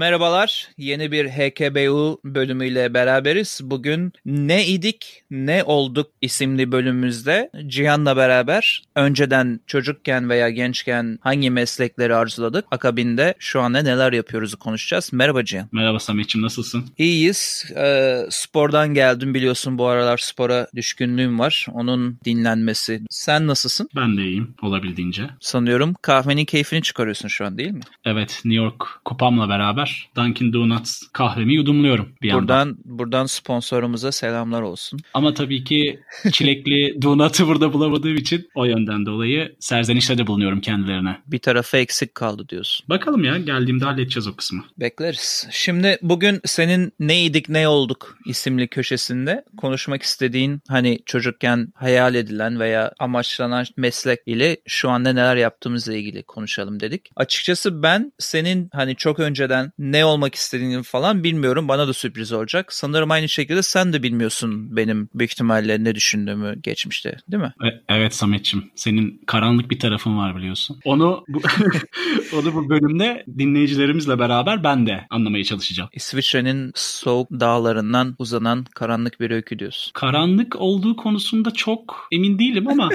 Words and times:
Merhabalar, 0.00 0.69
yeni 0.80 1.12
bir 1.12 1.28
HKBU 1.28 2.20
bölümüyle 2.24 2.94
beraberiz. 2.94 3.60
Bugün 3.62 4.12
Ne 4.26 4.66
idik, 4.66 5.22
Ne 5.30 5.64
olduk 5.64 6.10
isimli 6.20 6.72
bölümümüzde 6.72 7.50
Cihan'la 7.66 8.16
beraber 8.16 8.82
önceden 8.96 9.60
çocukken 9.66 10.28
veya 10.28 10.50
gençken 10.50 11.18
hangi 11.20 11.50
meslekleri 11.50 12.14
arzuladık, 12.14 12.64
akabinde 12.70 13.34
şu 13.38 13.60
anda 13.60 13.82
neler 13.82 14.12
yapıyoruzu 14.12 14.58
konuşacağız. 14.58 15.12
Merhaba 15.12 15.44
Cihan. 15.44 15.68
Merhaba 15.72 15.98
Samet'ciğim 15.98 16.44
nasılsın? 16.44 16.84
İyiyiz. 16.98 17.64
Ee, 17.76 18.26
spordan 18.30 18.94
geldim 18.94 19.34
biliyorsun 19.34 19.78
bu 19.78 19.86
aralar 19.86 20.18
spora 20.18 20.66
düşkünlüğüm 20.76 21.38
var. 21.38 21.66
Onun 21.72 22.18
dinlenmesi. 22.24 23.02
Sen 23.10 23.46
nasılsın? 23.46 23.88
Ben 23.96 24.16
de 24.16 24.22
iyiyim 24.22 24.54
olabildiğince. 24.62 25.30
Sanıyorum 25.40 25.94
kahvenin 26.02 26.44
keyfini 26.44 26.82
çıkarıyorsun 26.82 27.28
şu 27.28 27.46
an 27.46 27.58
değil 27.58 27.70
mi? 27.70 27.80
Evet 28.04 28.40
New 28.44 28.64
York 28.64 28.84
kupamla 29.04 29.48
beraber 29.48 30.10
Dunkin 30.16 30.52
Donuts 30.52 30.69
kahvemi 31.12 31.54
yudumluyorum 31.54 32.08
bir 32.22 32.32
Buradan 32.32 32.58
yandan. 32.58 32.78
buradan 32.84 33.26
sponsorumuza 33.26 34.12
selamlar 34.12 34.62
olsun. 34.62 35.00
Ama 35.14 35.34
tabii 35.34 35.64
ki 35.64 36.00
çilekli 36.32 36.98
donut'ı 37.02 37.46
burada 37.46 37.72
bulamadığım 37.72 38.16
için 38.16 38.48
o 38.54 38.64
yönden 38.64 39.06
dolayı 39.06 39.56
serzenişte 39.60 40.18
de 40.18 40.26
bulunuyorum 40.26 40.60
kendilerine. 40.60 41.18
Bir 41.26 41.38
tarafı 41.38 41.76
eksik 41.76 42.14
kaldı 42.14 42.48
diyorsun. 42.48 42.86
Bakalım 42.88 43.24
ya 43.24 43.38
geldiğimde 43.38 43.84
halledeceğiz 43.84 44.26
o 44.26 44.36
kısmı. 44.36 44.64
Bekleriz. 44.80 45.48
Şimdi 45.50 45.98
bugün 46.02 46.40
senin 46.44 46.92
neydik 47.00 47.48
ne 47.48 47.68
olduk 47.68 48.18
isimli 48.26 48.68
köşesinde 48.68 49.44
konuşmak 49.56 50.02
istediğin 50.02 50.60
hani 50.68 50.98
çocukken 51.06 51.68
hayal 51.74 52.14
edilen 52.14 52.60
veya 52.60 52.92
amaçlanan 52.98 53.64
meslek 53.76 54.20
ile 54.26 54.56
şu 54.66 54.90
anda 54.90 55.12
neler 55.12 55.36
yaptığımızla 55.36 55.94
ilgili 55.94 56.22
konuşalım 56.22 56.80
dedik. 56.80 57.10
Açıkçası 57.16 57.82
ben 57.82 58.12
senin 58.18 58.68
hani 58.72 58.96
çok 58.96 59.18
önceden 59.20 59.72
ne 59.78 60.04
olmak 60.04 60.34
istediğini 60.60 60.82
falan 60.82 61.24
bilmiyorum. 61.24 61.68
Bana 61.68 61.88
da 61.88 61.92
sürpriz 61.92 62.32
olacak. 62.32 62.72
Sanırım 62.72 63.10
aynı 63.10 63.28
şekilde 63.28 63.62
sen 63.62 63.92
de 63.92 64.02
bilmiyorsun 64.02 64.76
benim 64.76 65.08
büyük 65.14 65.32
ihtimalle 65.32 65.84
ne 65.84 65.94
düşündüğümü 65.94 66.60
geçmişte 66.62 67.16
değil 67.30 67.42
mi? 67.42 67.52
E- 67.64 67.94
evet 67.94 68.14
Samet'ciğim 68.14 68.70
senin 68.74 69.20
karanlık 69.26 69.70
bir 69.70 69.78
tarafın 69.78 70.18
var 70.18 70.36
biliyorsun. 70.36 70.80
Onu 70.84 71.24
bu, 71.28 71.40
onu 72.36 72.54
bu 72.54 72.68
bölümde 72.68 73.24
dinleyicilerimizle 73.38 74.18
beraber 74.18 74.64
ben 74.64 74.86
de 74.86 75.06
anlamaya 75.10 75.44
çalışacağım. 75.44 75.90
İsviçre'nin 75.92 76.72
soğuk 76.74 77.30
dağlarından 77.30 78.14
uzanan 78.18 78.64
karanlık 78.74 79.20
bir 79.20 79.30
öykü 79.30 79.58
diyorsun. 79.58 79.92
Karanlık 79.94 80.56
olduğu 80.56 80.96
konusunda 80.96 81.50
çok 81.50 82.08
emin 82.12 82.38
değilim 82.38 82.68
ama 82.68 82.90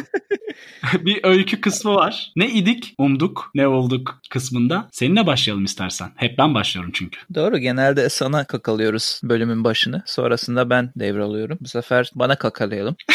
bir 0.93 1.19
öykü 1.23 1.61
kısmı 1.61 1.95
var. 1.95 2.31
Ne 2.35 2.49
idik, 2.49 2.93
umduk, 2.97 3.51
ne 3.55 3.67
olduk 3.67 4.21
kısmında. 4.29 4.87
Seninle 4.91 5.27
başlayalım 5.27 5.65
istersen. 5.65 6.11
Hep 6.15 6.37
ben 6.37 6.53
başlıyorum 6.53 6.91
çünkü. 6.93 7.19
Doğru 7.35 7.44
genelde 7.53 8.09
sana 8.09 8.43
kakalıyoruz 8.43 9.21
bölümün 9.23 9.63
başını. 9.63 10.03
Sonrasında 10.05 10.69
ben 10.69 10.91
devralıyorum. 10.95 11.57
Bu 11.61 11.67
sefer 11.67 12.11
bana 12.15 12.35
kakalayalım. 12.35 12.95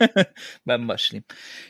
ben, 0.66 0.88
başlayayım. 0.88 1.24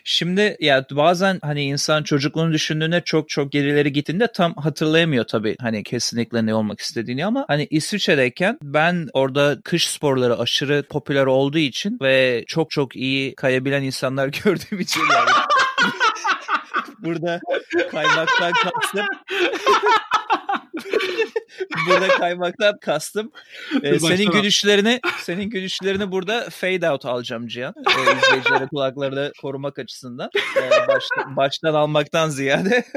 Şimdi 0.05 0.57
ya 0.61 0.87
bazen 0.91 1.39
hani 1.43 1.65
insan 1.65 2.03
çocukluğunu 2.03 2.53
düşündüğünde 2.53 3.03
çok 3.05 3.29
çok 3.29 3.53
gerileri 3.53 3.93
gittiğinde 3.93 4.27
tam 4.27 4.55
hatırlayamıyor 4.55 5.25
tabii 5.25 5.57
hani 5.61 5.83
kesinlikle 5.83 6.47
ne 6.47 6.55
olmak 6.55 6.81
istediğini 6.81 7.27
ama 7.27 7.45
hani 7.49 7.67
İsviçre'deyken 7.71 8.59
ben 8.63 9.09
orada 9.13 9.59
kış 9.65 9.89
sporları 9.89 10.39
aşırı 10.39 10.83
popüler 10.91 11.27
olduğu 11.27 11.59
için 11.59 11.99
ve 12.03 12.45
çok 12.47 12.71
çok 12.71 12.97
iyi 12.97 13.35
kayabilen 13.35 13.83
insanlar 13.83 14.29
gördüğüm 14.45 14.81
için 14.81 15.01
yani 15.13 15.31
burada 16.99 17.41
kaymaktan 17.91 18.53
kastım 18.53 19.07
burada 21.87 22.09
kaymaktan 22.09 22.79
kastım. 22.81 23.31
Ee, 23.83 23.99
senin 23.99 24.31
gülüşlerini 24.31 25.01
senin 25.19 25.51
gülüşlerini 25.51 26.13
burada 26.13 26.47
fade 26.51 26.91
out 26.91 27.07
alacağım 27.07 27.47
Cihan. 27.47 27.75
Ee, 27.89 28.17
izleyicilerin 28.19 28.67
kulaklarını 28.69 29.33
korumak 29.43 29.79
açısından. 29.79 30.31
Ee, 30.57 30.89
başta- 30.89 31.37
baştan 31.37 31.75
almaktan 31.75 32.29
ziyade. 32.29 32.85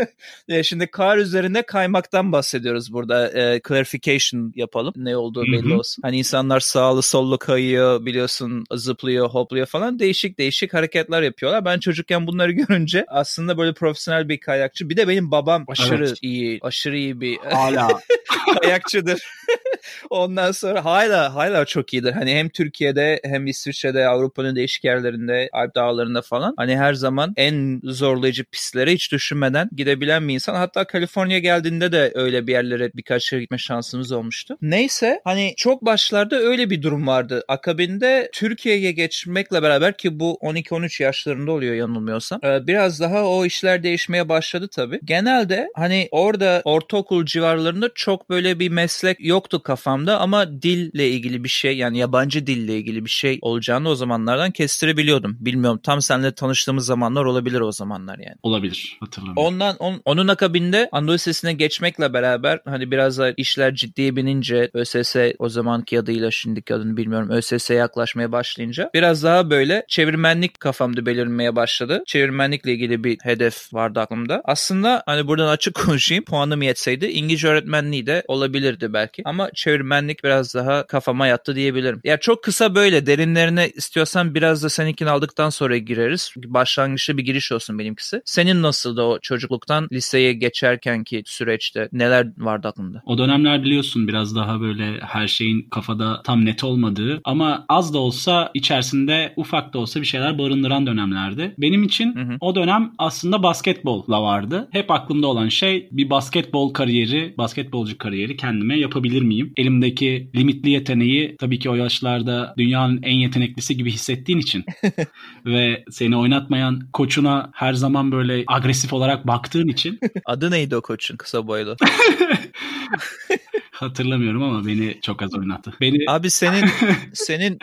Ee, 0.50 0.64
şimdi 0.64 0.88
kar 0.88 1.18
üzerinde 1.18 1.62
kaymaktan 1.62 2.32
bahsediyoruz 2.32 2.94
burada. 2.94 3.32
Ee, 3.32 3.62
clarification 3.68 4.54
yapalım. 4.56 4.94
Ne 4.96 5.18
olduğu 5.18 5.44
belli 5.44 5.74
olsun. 5.74 6.02
Hani 6.02 6.18
insanlar 6.18 6.60
sağlı 6.60 7.02
sollu 7.02 7.38
kayıyor 7.38 8.06
biliyorsun 8.06 8.64
zıplıyor 8.72 9.30
hopluyor 9.30 9.66
falan 9.66 10.00
değişik 10.00 10.38
değişik 10.40 10.74
hareketler 10.74 11.22
yapıyorlar. 11.22 11.66
Ben 11.66 11.80
çocukken 11.80 12.28
bunları 12.28 12.52
görünce 12.68 13.06
aslında 13.08 13.58
böyle 13.58 13.74
profesyonel 13.74 14.30
bir 14.30 14.40
kayakçı. 14.40 14.90
Bir 14.90 14.98
de 14.98 15.08
benim 15.08 15.32
babam 15.32 15.66
aşırı 15.68 16.06
Evet. 16.08 16.18
iyi, 16.22 16.60
aşırı 16.62 16.98
iyi 16.98 17.22
bir 17.22 17.38
Hala. 17.38 17.88
kayakçıdır. 18.80 19.28
Ondan 20.10 20.52
sonra 20.52 20.86
hala 20.86 21.36
hala 21.36 21.66
çok 21.66 21.94
iyidir. 21.94 22.12
Hani 22.12 22.36
hem 22.36 22.50
Türkiye'de 22.50 23.20
hem 23.24 23.48
İsviçre'de 23.48 24.08
Avrupa'nın 24.08 24.56
değişik 24.56 24.84
yerlerinde 24.84 25.50
Alp 25.54 25.76
dağlarında 25.76 26.22
falan 26.22 26.54
hani 26.58 26.78
her 26.78 26.94
zaman 26.94 27.34
en 27.38 27.82
zorlayıcı 27.84 28.44
pistlere 28.46 28.94
hiç 28.94 29.12
düşünmeden 29.12 29.70
gidebilen 29.76 30.28
bir 30.28 30.34
insan. 30.34 30.56
Hatta 30.56 30.88
Kaliforniya 30.88 31.40
geldiğinde 31.40 31.92
de 31.92 32.12
öyle 32.16 32.48
bir 32.48 32.52
yerlere 32.52 32.92
birkaç 32.96 33.34
yere 33.34 33.42
gitme 33.42 33.58
şansımız 33.58 34.12
olmuştu. 34.12 34.58
Neyse 34.62 35.22
hani 35.24 35.54
çok 35.58 35.86
başlarda 35.86 36.40
öyle 36.40 36.70
bir 36.70 36.82
durum 36.82 37.08
vardı. 37.08 37.44
Akabinde 37.48 38.30
Türkiye'ye 38.34 38.92
geçmekle 38.92 39.64
beraber 39.64 39.98
ki 39.98 40.20
bu 40.20 40.40
12-13 40.42 41.04
yaşlarında 41.04 41.52
oluyor 41.52 41.76
yanılmıyorsam. 41.76 42.40
Ee, 42.44 42.68
Biraz 42.68 43.00
daha 43.00 43.26
o 43.26 43.46
işler 43.46 43.84
değişmeye 43.84 44.30
başladı 44.30 44.68
tabii. 44.76 45.00
Genelde 45.04 45.70
hani 45.76 46.08
orada 46.12 46.62
ortaokul 46.66 47.26
civarlarında 47.26 47.90
çok 47.96 48.30
böyle 48.30 48.60
bir 48.60 48.70
meslek 48.70 49.18
yoktu 49.20 49.64
kafamda 49.64 49.79
ama 50.20 50.62
dille 50.62 51.10
ilgili 51.10 51.44
bir 51.44 51.50
şey 51.50 51.78
yani 51.78 51.98
yabancı 51.98 52.48
dille 52.48 52.78
ilgili 52.78 53.06
bir 53.06 53.10
şey 53.10 53.40
olacağını 53.42 53.90
o 53.90 53.96
zamanlardan 53.96 54.52
kestirebiliyordum. 54.52 55.38
Bilmiyorum 55.40 55.80
tam 55.84 56.02
seninle 56.02 56.32
tanıştığımız 56.32 56.86
zamanlar 56.86 57.26
olabilir 57.26 57.60
o 57.62 57.72
zamanlar 57.72 58.20
yani. 58.20 58.36
Olabilir. 58.44 58.98
Hatırlamıyorum. 59.00 59.44
Ondan 59.44 59.76
on- 59.78 60.02
onun 60.06 60.28
akabinde 60.28 60.90
Anadolu 60.92 61.14
Lisesi'ne 61.14 61.54
geçmekle 61.54 62.14
beraber 62.14 62.60
hani 62.66 62.92
biraz 62.92 63.18
da 63.18 63.34
işler 63.38 63.76
ciddiye 63.76 64.16
binince 64.16 64.70
ÖSS 64.74 65.16
o 65.40 65.50
zamanki 65.50 66.00
adıyla 66.00 66.32
şimdiki 66.32 66.74
adını 66.76 66.98
bilmiyorum 66.98 67.30
ÖSS'ye 67.30 67.80
yaklaşmaya 67.80 68.32
başlayınca 68.32 68.90
biraz 68.94 69.24
daha 69.24 69.50
böyle 69.50 69.86
çevirmenlik 69.88 70.60
kafamda 70.60 71.06
belirmeye 71.06 71.56
başladı. 71.56 72.04
Çevirmenlikle 72.06 72.74
ilgili 72.74 73.04
bir 73.04 73.18
hedef 73.24 73.74
vardı 73.74 74.00
aklımda. 74.00 74.42
Aslında 74.46 75.04
hani 75.06 75.28
buradan 75.28 75.48
açık 75.48 75.76
konuşayım 75.86 76.24
puanım 76.24 76.62
yetseydi 76.62 77.06
İngilizce 77.06 77.48
öğretmenliği 77.48 78.08
de 78.08 78.24
olabilirdi 78.28 78.94
belki. 78.94 79.22
Ama 79.26 79.50
çevirmenlik 79.60 80.24
biraz 80.24 80.56
daha 80.56 80.88
kafama 80.88 81.28
yattı 81.28 81.56
diyebilirim. 81.56 82.02
Ya 82.04 82.18
çok 82.20 82.44
kısa 82.44 82.76
böyle 82.76 83.06
derinlerine 83.06 83.70
istiyorsan 83.70 84.36
biraz 84.36 84.64
da 84.64 84.70
seninkini 84.70 85.10
aldıktan 85.10 85.50
sonra 85.50 85.78
gireriz. 85.78 86.34
Başlangıçta 86.38 87.18
bir 87.18 87.26
giriş 87.26 87.52
olsun 87.52 87.80
benimkisi. 87.80 88.22
Senin 88.26 88.62
nasıldı 88.62 89.02
o 89.02 89.20
çocukluktan 89.20 89.88
liseye 89.92 90.34
geçerkenki 90.34 91.24
süreçte 91.26 91.90
neler 91.92 92.28
vardı 92.38 92.68
aklında? 92.68 93.02
O 93.06 93.18
dönemler 93.18 93.64
biliyorsun 93.64 94.08
biraz 94.08 94.36
daha 94.36 94.62
böyle 94.62 95.00
her 95.00 95.28
şeyin 95.28 95.62
kafada 95.62 96.22
tam 96.24 96.46
net 96.46 96.64
olmadığı 96.64 97.22
ama 97.24 97.66
az 97.70 97.94
da 97.94 97.98
olsa 97.98 98.52
içerisinde 98.54 99.34
ufak 99.36 99.74
da 99.74 99.80
olsa 99.80 100.02
bir 100.02 100.06
şeyler 100.06 100.38
barındıran 100.38 100.88
dönemlerdi. 100.88 101.56
Benim 101.58 101.84
için 101.84 102.16
Hı 102.16 102.22
hı. 102.22 102.38
o 102.40 102.56
dönem 102.56 102.92
aslında 102.98 103.44
basketbolla 103.44 104.22
vardı. 104.24 104.68
Hep 104.72 104.92
aklımda 104.92 105.28
olan 105.28 105.50
şey 105.50 105.88
bir 105.92 106.10
basketbol 106.10 106.74
kariyeri, 106.74 107.34
basketbolcu 107.38 107.98
kariyeri 107.98 108.38
kendime 108.38 108.80
yapabilir 108.80 109.22
miyim? 109.22 109.49
Elimdeki 109.58 110.30
limitli 110.36 110.70
yeteneği 110.70 111.36
tabii 111.40 111.60
ki 111.60 111.70
o 111.70 111.76
yaşlarda 111.76 112.54
dünyanın 112.58 113.00
en 113.04 113.16
yeteneklisi 113.16 113.78
gibi 113.78 113.92
hissettiğin 113.92 114.40
için 114.40 114.66
ve 115.46 115.84
seni 115.90 116.18
oynatmayan 116.18 116.80
koçuna 116.94 117.50
her 117.54 117.74
zaman 117.74 118.12
böyle 118.12 118.44
agresif 118.48 118.94
olarak 118.94 119.28
baktığın 119.28 119.68
için 119.68 120.00
Adı 120.26 120.52
neydi 120.52 120.76
o 120.76 120.82
koçun 120.82 121.18
kısa 121.18 121.48
boylu? 121.48 121.76
hatırlamıyorum 123.82 124.44
ama 124.44 124.66
beni 124.66 124.98
çok 125.02 125.22
az 125.22 125.36
oynattı. 125.36 125.74
Beni 125.82 125.98
Abi 126.08 126.30
senin 126.30 126.66
senin 127.14 127.60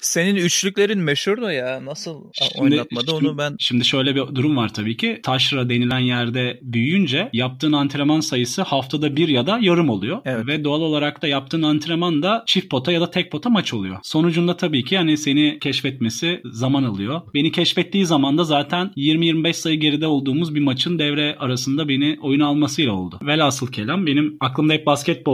senin 0.00 0.36
üçlüklerin 0.36 0.98
meşhurdu 0.98 1.50
ya. 1.50 1.84
Nasıl 1.84 2.20
Şimdi- 2.32 2.62
oynatmadı 2.62 3.06
şimdi- 3.10 3.26
onu 3.26 3.38
ben 3.38 3.56
Şimdi 3.58 3.84
şöyle 3.84 4.14
bir 4.14 4.20
durum 4.34 4.56
var 4.56 4.74
tabii 4.74 4.96
ki. 4.96 5.20
Taşra 5.22 5.68
denilen 5.68 5.98
yerde 5.98 6.58
büyüyünce 6.62 7.28
yaptığın 7.32 7.72
antrenman 7.72 8.20
sayısı 8.20 8.62
haftada 8.62 9.16
bir 9.16 9.28
ya 9.28 9.46
da 9.46 9.58
yarım 9.62 9.88
oluyor. 9.90 10.20
Evet. 10.24 10.46
Ve 10.46 10.64
doğal 10.64 10.80
olarak 10.80 11.22
da 11.22 11.26
yaptığın 11.28 11.62
antrenman 11.62 12.22
da 12.22 12.44
çift 12.46 12.70
pota 12.70 12.92
ya 12.92 13.00
da 13.00 13.10
tek 13.10 13.32
pota 13.32 13.50
maç 13.50 13.74
oluyor. 13.74 13.96
Sonucunda 14.02 14.56
tabii 14.56 14.84
ki 14.84 14.96
hani 14.96 15.16
seni 15.16 15.58
keşfetmesi 15.58 16.40
zaman 16.44 16.82
alıyor. 16.82 17.20
Beni 17.34 17.52
keşfettiği 17.52 18.06
zaman 18.06 18.38
da 18.38 18.44
zaten 18.44 18.90
20-25 18.96 19.52
sayı 19.52 19.80
geride 19.80 20.06
olduğumuz 20.06 20.54
bir 20.54 20.60
maçın 20.60 20.98
devre 20.98 21.36
arasında 21.38 21.88
beni 21.88 22.18
oyuna 22.22 22.46
almasıyla 22.46 22.92
oldu. 22.92 23.18
Velhasıl 23.22 23.72
kelam 23.72 24.06
benim 24.06 24.36
aklımda 24.40 24.72
hep 24.72 24.86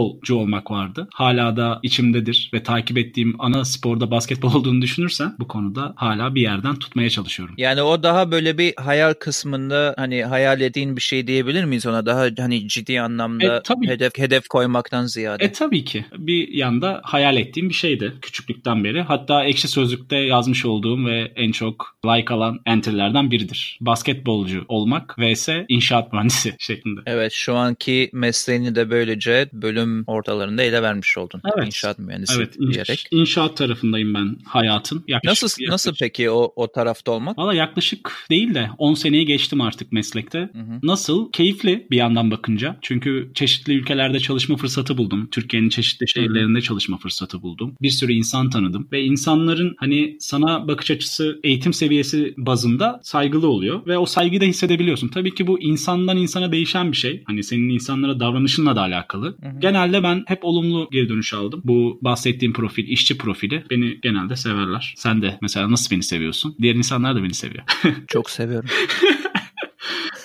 basketbolcu 0.08 0.34
olmak 0.36 0.70
vardı. 0.70 1.08
Hala 1.14 1.56
da 1.56 1.80
içimdedir 1.82 2.50
ve 2.54 2.62
takip 2.62 2.98
ettiğim 2.98 3.34
ana 3.38 3.64
sporda 3.64 4.10
basketbol 4.10 4.54
olduğunu 4.54 4.82
düşünürsen 4.82 5.34
bu 5.38 5.48
konuda 5.48 5.92
hala 5.96 6.34
bir 6.34 6.40
yerden 6.40 6.74
tutmaya 6.76 7.10
çalışıyorum. 7.10 7.54
Yani 7.58 7.82
o 7.82 8.02
daha 8.02 8.30
böyle 8.30 8.58
bir 8.58 8.74
hayal 8.76 9.14
kısmında 9.14 9.94
hani 9.98 10.24
hayal 10.24 10.60
ettiğin 10.60 10.96
bir 10.96 11.00
şey 11.00 11.26
diyebilir 11.26 11.64
miyiz 11.64 11.86
ona? 11.86 12.06
Daha 12.06 12.26
hani 12.38 12.68
ciddi 12.68 13.00
anlamda 13.00 13.56
E, 13.56 13.62
tabii. 13.64 13.88
hedef 13.88 14.18
hedef 14.18 14.48
koymaktan 14.48 15.06
ziyade. 15.06 15.44
E 15.44 15.52
tabii 15.52 15.84
ki. 15.84 16.04
Bir 16.18 16.48
yanda 16.48 17.00
hayal 17.04 17.36
ettiğim 17.36 17.68
bir 17.68 17.74
şeydi 17.74 18.12
küçüklükten 18.22 18.84
beri. 18.84 19.02
Hatta 19.02 19.44
Ekşi 19.44 19.68
Sözlük'te 19.68 20.16
yazmış 20.16 20.64
olduğum 20.66 21.06
ve 21.06 21.32
en 21.36 21.52
çok 21.52 21.98
like 22.06 22.34
alan 22.34 22.60
entry'lerden 22.66 23.30
biridir. 23.30 23.78
Basketbolcu 23.80 24.64
olmak 24.68 25.14
vs 25.18 25.48
inşaat 25.68 26.12
mühendisi 26.12 26.54
şeklinde. 26.58 27.00
Evet 27.06 27.32
şu 27.32 27.54
anki 27.56 28.10
mesleğini 28.12 28.74
de 28.74 28.90
böylece 28.90 29.48
bölüm 29.52 29.97
ortalarında 30.06 30.62
ele 30.62 30.82
vermiş 30.82 31.18
oldun. 31.18 31.40
Evet. 31.56 31.66
İnşaat 31.66 31.98
mühendisi 31.98 32.34
Evet, 32.38 32.56
inş- 32.56 32.72
diyerek. 32.72 33.06
inşaat 33.10 33.56
tarafındayım 33.56 34.14
ben 34.14 34.36
hayatın. 34.44 35.04
Yaklaşık, 35.08 35.42
Nasıl 35.42 35.46
yaklaşık- 35.62 35.70
nasıl 35.72 35.92
peki 36.00 36.30
o 36.30 36.52
o 36.56 36.72
tarafta 36.72 37.12
olmak? 37.12 37.38
Valla 37.38 37.54
yaklaşık 37.54 38.26
değil 38.30 38.54
de 38.54 38.70
10 38.78 38.94
seneyi 38.94 39.26
geçtim 39.26 39.60
artık 39.60 39.92
meslekte. 39.92 40.38
Hı 40.38 40.58
hı. 40.58 40.78
Nasıl? 40.82 41.32
Keyifli 41.32 41.86
bir 41.90 41.96
yandan 41.96 42.30
bakınca. 42.30 42.76
Çünkü 42.82 43.30
çeşitli 43.34 43.72
ülkelerde 43.72 44.20
çalışma 44.20 44.56
fırsatı 44.56 44.98
buldum. 44.98 45.28
Türkiye'nin 45.30 45.68
çeşitli 45.68 46.08
şehirlerinde 46.08 46.60
çalışma 46.60 46.96
fırsatı 46.98 47.42
buldum. 47.42 47.74
Bir 47.82 47.90
sürü 47.90 48.12
insan 48.12 48.50
tanıdım. 48.50 48.88
Ve 48.92 49.02
insanların 49.04 49.74
hani 49.78 50.16
sana 50.20 50.68
bakış 50.68 50.90
açısı, 50.90 51.40
eğitim 51.44 51.72
seviyesi 51.72 52.34
bazında 52.36 53.00
saygılı 53.02 53.48
oluyor. 53.48 53.86
Ve 53.86 53.98
o 53.98 54.06
saygıyı 54.06 54.40
da 54.40 54.44
hissedebiliyorsun. 54.44 55.08
Tabii 55.08 55.34
ki 55.34 55.46
bu 55.46 55.60
insandan 55.60 56.16
insana 56.16 56.52
değişen 56.52 56.92
bir 56.92 56.96
şey. 56.96 57.22
Hani 57.26 57.42
senin 57.44 57.68
insanlara 57.68 58.20
davranışınla 58.20 58.76
da 58.76 58.80
alakalı. 58.80 59.26
hı. 59.42 59.60
Genelde 59.88 60.02
ben 60.02 60.24
hep 60.26 60.44
olumlu 60.44 60.88
geri 60.92 61.08
dönüş 61.08 61.34
aldım. 61.34 61.62
Bu 61.64 61.98
bahsettiğim 62.02 62.52
profil, 62.52 62.88
işçi 62.88 63.18
profili 63.18 63.64
beni 63.70 64.00
genelde 64.00 64.36
severler. 64.36 64.94
Sen 64.96 65.22
de 65.22 65.38
mesela 65.42 65.70
nasıl 65.70 65.90
beni 65.90 66.02
seviyorsun? 66.02 66.56
Diğer 66.60 66.74
insanlar 66.74 67.16
da 67.16 67.22
beni 67.22 67.34
seviyor. 67.34 67.64
Çok 68.08 68.30
seviyorum. 68.30 68.68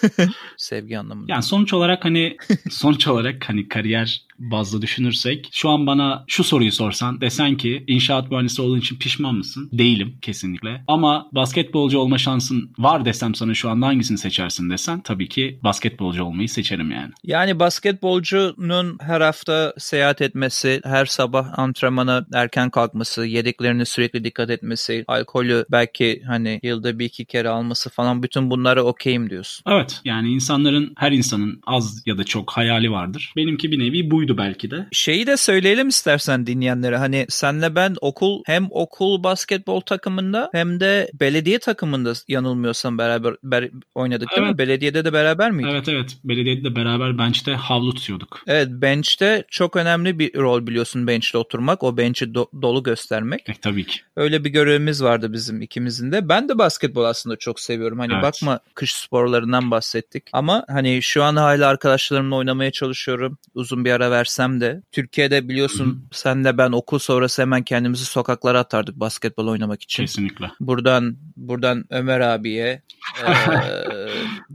Sevgi 0.64 1.00
anlamında. 1.00 1.32
Yani 1.32 1.44
sonuç 1.44 1.74
olarak 1.74 2.06
hani 2.06 2.38
sonuç 2.70 3.08
olarak 3.08 3.50
hani 3.50 3.68
kariyer 3.68 4.22
bazlı 4.40 4.82
düşünürsek 4.82 5.50
şu 5.52 5.70
an 5.70 5.88
bana 5.88 6.24
şu 6.28 6.44
soruyu 6.44 6.72
sorsan 6.72 7.22
desen 7.22 7.58
ki 7.58 7.84
inşaat 7.88 8.32
mühendisi 8.32 8.62
olduğun 8.62 8.80
için 8.80 8.96
pişman 8.96 9.36
mısın? 9.36 9.70
Değilim 9.74 10.18
kesinlikle. 10.22 10.84
Ama 10.88 11.30
basketbolcu 11.32 12.00
olma 12.00 12.18
şansın 12.18 12.72
var 12.78 13.06
desem 13.06 13.36
sana 13.36 13.54
şu 13.54 13.70
anda 13.70 13.88
hangisini 13.88 14.18
seçersin 14.18 14.70
desen 14.70 15.02
tabii 15.02 15.30
ki 15.30 15.60
basketbolcu 15.64 16.24
olmayı 16.24 16.50
seçerim 16.50 16.92
yani. 16.92 17.12
Yani 17.24 17.60
basketbolcunun 17.60 18.98
her 19.02 19.22
hafta 19.22 19.74
seyahat 19.78 20.22
etmesi, 20.22 20.82
her 20.84 21.06
sabah 21.06 21.60
antrenmana 21.60 22.26
erken 22.34 22.70
kalkması, 22.70 23.26
yediklerine 23.26 23.86
sürekli 23.86 24.24
dikkat 24.24 24.50
etmesi, 24.50 25.06
alkolü 25.08 25.66
belki 25.72 26.24
hani 26.28 26.60
yılda 26.64 27.00
bir 27.00 27.06
iki 27.06 27.26
kere 27.26 27.50
alması 27.50 27.90
falan 27.90 28.24
bütün 28.24 28.50
bunlara 28.50 28.84
okeyim 28.84 29.30
diyorsun. 29.30 29.64
Evet 29.68 30.02
yani 30.06 30.32
insanların 30.54 30.94
her 30.98 31.12
insanın 31.12 31.62
az 31.68 32.04
ya 32.06 32.18
da 32.18 32.24
çok 32.24 32.52
hayali 32.52 32.92
vardır. 32.92 33.34
Benimki 33.36 33.72
bir 33.72 33.80
nevi 33.80 34.12
buydu 34.12 34.38
belki 34.38 34.72
de. 34.72 34.88
Şeyi 34.92 35.28
de 35.28 35.38
söyleyelim 35.38 35.88
istersen 35.88 36.48
dinleyenlere. 36.48 36.98
Hani 36.98 37.26
senle 37.30 37.76
ben 37.76 37.96
okul 38.02 38.44
hem 38.46 38.68
okul 38.70 39.24
basketbol 39.24 39.82
takımında 39.82 40.50
hem 40.52 40.80
de 40.80 41.12
belediye 41.20 41.60
takımında 41.60 42.14
yanılmıyorsam 42.28 42.98
beraber 42.98 43.34
ber- 43.44 43.72
oynadık 43.96 44.30
değil 44.32 44.42
mi? 44.42 44.48
Evet. 44.48 44.58
Belediyede 44.58 45.06
de 45.06 45.14
beraber 45.14 45.52
miydik? 45.52 45.72
Evet 45.72 45.90
evet 45.90 46.18
belediyede 46.24 46.64
de 46.64 46.76
beraber 46.76 47.18
bench'te 47.18 47.54
havlu 47.54 47.94
tutuyorduk. 47.94 48.42
Evet 48.48 48.68
bench'te 48.72 49.44
çok 49.50 49.76
önemli 49.76 50.20
bir 50.20 50.34
rol 50.36 50.68
biliyorsun 50.68 51.08
bench'te 51.08 51.38
oturmak. 51.38 51.84
O 51.84 51.98
bench'i 51.98 52.26
do- 52.26 52.62
dolu 52.62 52.84
göstermek. 52.84 53.50
E, 53.50 53.54
tabii 53.54 53.86
ki. 53.86 54.00
Öyle 54.16 54.44
bir 54.44 54.50
görevimiz 54.50 55.04
vardı 55.04 55.34
bizim 55.34 55.62
ikimizin 55.62 56.12
de. 56.12 56.30
Ben 56.30 56.50
de 56.50 56.58
basketbol 56.58 57.04
aslında 57.04 57.36
çok 57.36 57.60
seviyorum. 57.60 58.00
Hani 58.00 58.14
Evet. 58.14 58.24
bakma 58.24 58.60
kış 58.76 58.94
sporlarından 58.94 59.72
bahsettik. 59.72 60.24
Ama 60.34 60.43
hani 60.50 61.02
şu 61.02 61.24
an 61.24 61.36
hala 61.36 61.68
arkadaşlarımla 61.68 62.36
oynamaya 62.36 62.72
çalışıyorum. 62.72 63.38
Uzun 63.54 63.86
bir 63.86 63.92
ara 63.92 64.12
versem 64.12 64.62
de. 64.62 64.82
Türkiye'de 64.92 65.50
biliyorsun 65.50 66.08
senle 66.12 66.58
ben 66.58 66.72
okul 66.72 67.00
sonrası 67.00 67.42
hemen 67.42 67.64
kendimizi 67.64 68.06
sokaklara 68.06 68.60
atardık 68.60 68.96
basketbol 68.96 69.48
oynamak 69.48 69.84
için. 69.84 70.04
Kesinlikle. 70.04 70.52
Buradan 70.60 71.18
buradan 71.36 71.86
Ömer 71.90 72.20
abiye 72.20 72.82
eee, 73.28 73.34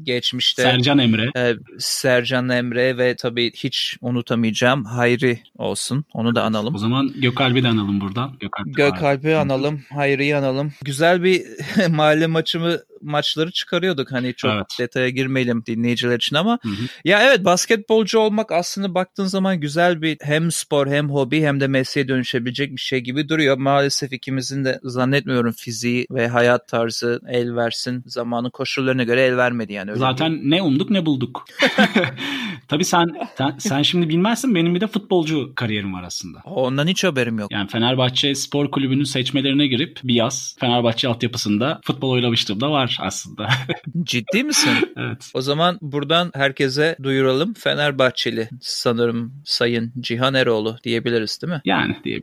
geçmişte 0.02 0.62
Sercan 0.62 0.98
Emre. 0.98 1.30
e, 1.36 1.54
Sercan 1.78 2.48
Emre 2.48 2.98
ve 2.98 3.16
tabii 3.16 3.52
hiç 3.56 3.96
unutamayacağım 4.00 4.84
Hayri 4.84 5.40
olsun. 5.58 6.04
Onu 6.12 6.34
da 6.34 6.42
analım. 6.42 6.74
O 6.74 6.78
zaman 6.78 7.12
Gökalp'i 7.16 7.62
de 7.62 7.68
analım 7.68 8.00
buradan. 8.00 8.36
Gökalp. 8.40 8.66
Gökalp'i 8.76 9.36
analım, 9.36 9.82
Hayri'yi 9.94 10.36
analım. 10.36 10.72
Güzel 10.84 11.22
bir 11.22 11.42
mahalle 11.90 12.26
maçımı 12.26 12.78
maçları 13.02 13.50
çıkarıyorduk. 13.50 14.12
Hani 14.12 14.34
çok 14.34 14.50
Evet. 14.52 14.66
detaya 14.78 15.08
girmeyelim 15.08 15.62
dinleyiciler 15.66 16.16
için 16.16 16.36
ama 16.36 16.58
Hı 16.62 16.68
hı. 16.68 16.72
ya 17.04 17.22
evet 17.22 17.44
basketbolcu 17.44 18.18
olmak 18.18 18.52
aslında 18.52 18.94
baktığın 18.94 19.24
zaman 19.24 19.60
güzel 19.60 20.02
bir 20.02 20.16
hem 20.22 20.50
spor 20.50 20.86
hem 20.86 21.10
hobi 21.10 21.42
hem 21.42 21.60
de 21.60 21.66
mesleğe 21.66 22.08
dönüşebilecek 22.08 22.72
bir 22.72 22.80
şey 22.80 23.00
gibi 23.00 23.28
duruyor. 23.28 23.56
Maalesef 23.56 24.12
ikimizin 24.12 24.64
de 24.64 24.80
zannetmiyorum 24.82 25.52
fiziği 25.52 26.06
ve 26.10 26.28
hayat 26.28 26.68
tarzı 26.68 27.20
el 27.28 27.56
versin. 27.56 28.02
Zamanın 28.06 28.50
koşullarına 28.50 29.02
göre 29.02 29.22
el 29.22 29.36
vermedi 29.38 29.73
yani. 29.73 29.90
Öyle 29.90 30.00
Zaten 30.00 30.40
ne 30.50 30.62
umduk 30.62 30.90
ne 30.90 31.06
bulduk. 31.06 31.44
Tabii 32.69 32.85
sen, 32.85 33.06
sen 33.38 33.55
sen 33.58 33.82
şimdi 33.82 34.08
bilmezsin 34.08 34.55
benim 34.55 34.75
bir 34.75 34.81
de 34.81 34.87
futbolcu 34.87 35.52
kariyerim 35.55 35.94
var 35.94 36.02
aslında. 36.02 36.38
Ondan 36.44 36.87
hiç 36.87 37.05
haberim 37.05 37.38
yok. 37.38 37.52
Yani 37.52 37.69
Fenerbahçe 37.69 38.35
Spor 38.35 38.70
Kulübü'nün 38.70 39.05
seçmelerine 39.05 39.67
girip 39.67 40.00
bir 40.05 40.14
yaz 40.14 40.56
Fenerbahçe 40.61 41.08
altyapısında 41.08 41.81
futbol 41.85 42.11
oynamışlığım 42.11 42.61
da 42.61 42.70
var 42.70 42.99
aslında. 43.00 43.49
Ciddi 44.02 44.44
misin? 44.44 44.73
evet. 44.96 45.31
O 45.35 45.41
zaman 45.41 45.79
buradan 45.82 46.31
herkese 46.34 46.96
duyuralım. 47.02 47.55
Fenerbahçeli 47.55 48.49
sanırım 48.61 49.34
Sayın 49.44 49.93
Cihan 50.00 50.34
Eroğlu 50.34 50.76
diyebiliriz 50.84 51.43
değil 51.43 51.52
mi? 51.52 51.61
Yani 51.64 51.96
diye. 52.05 52.20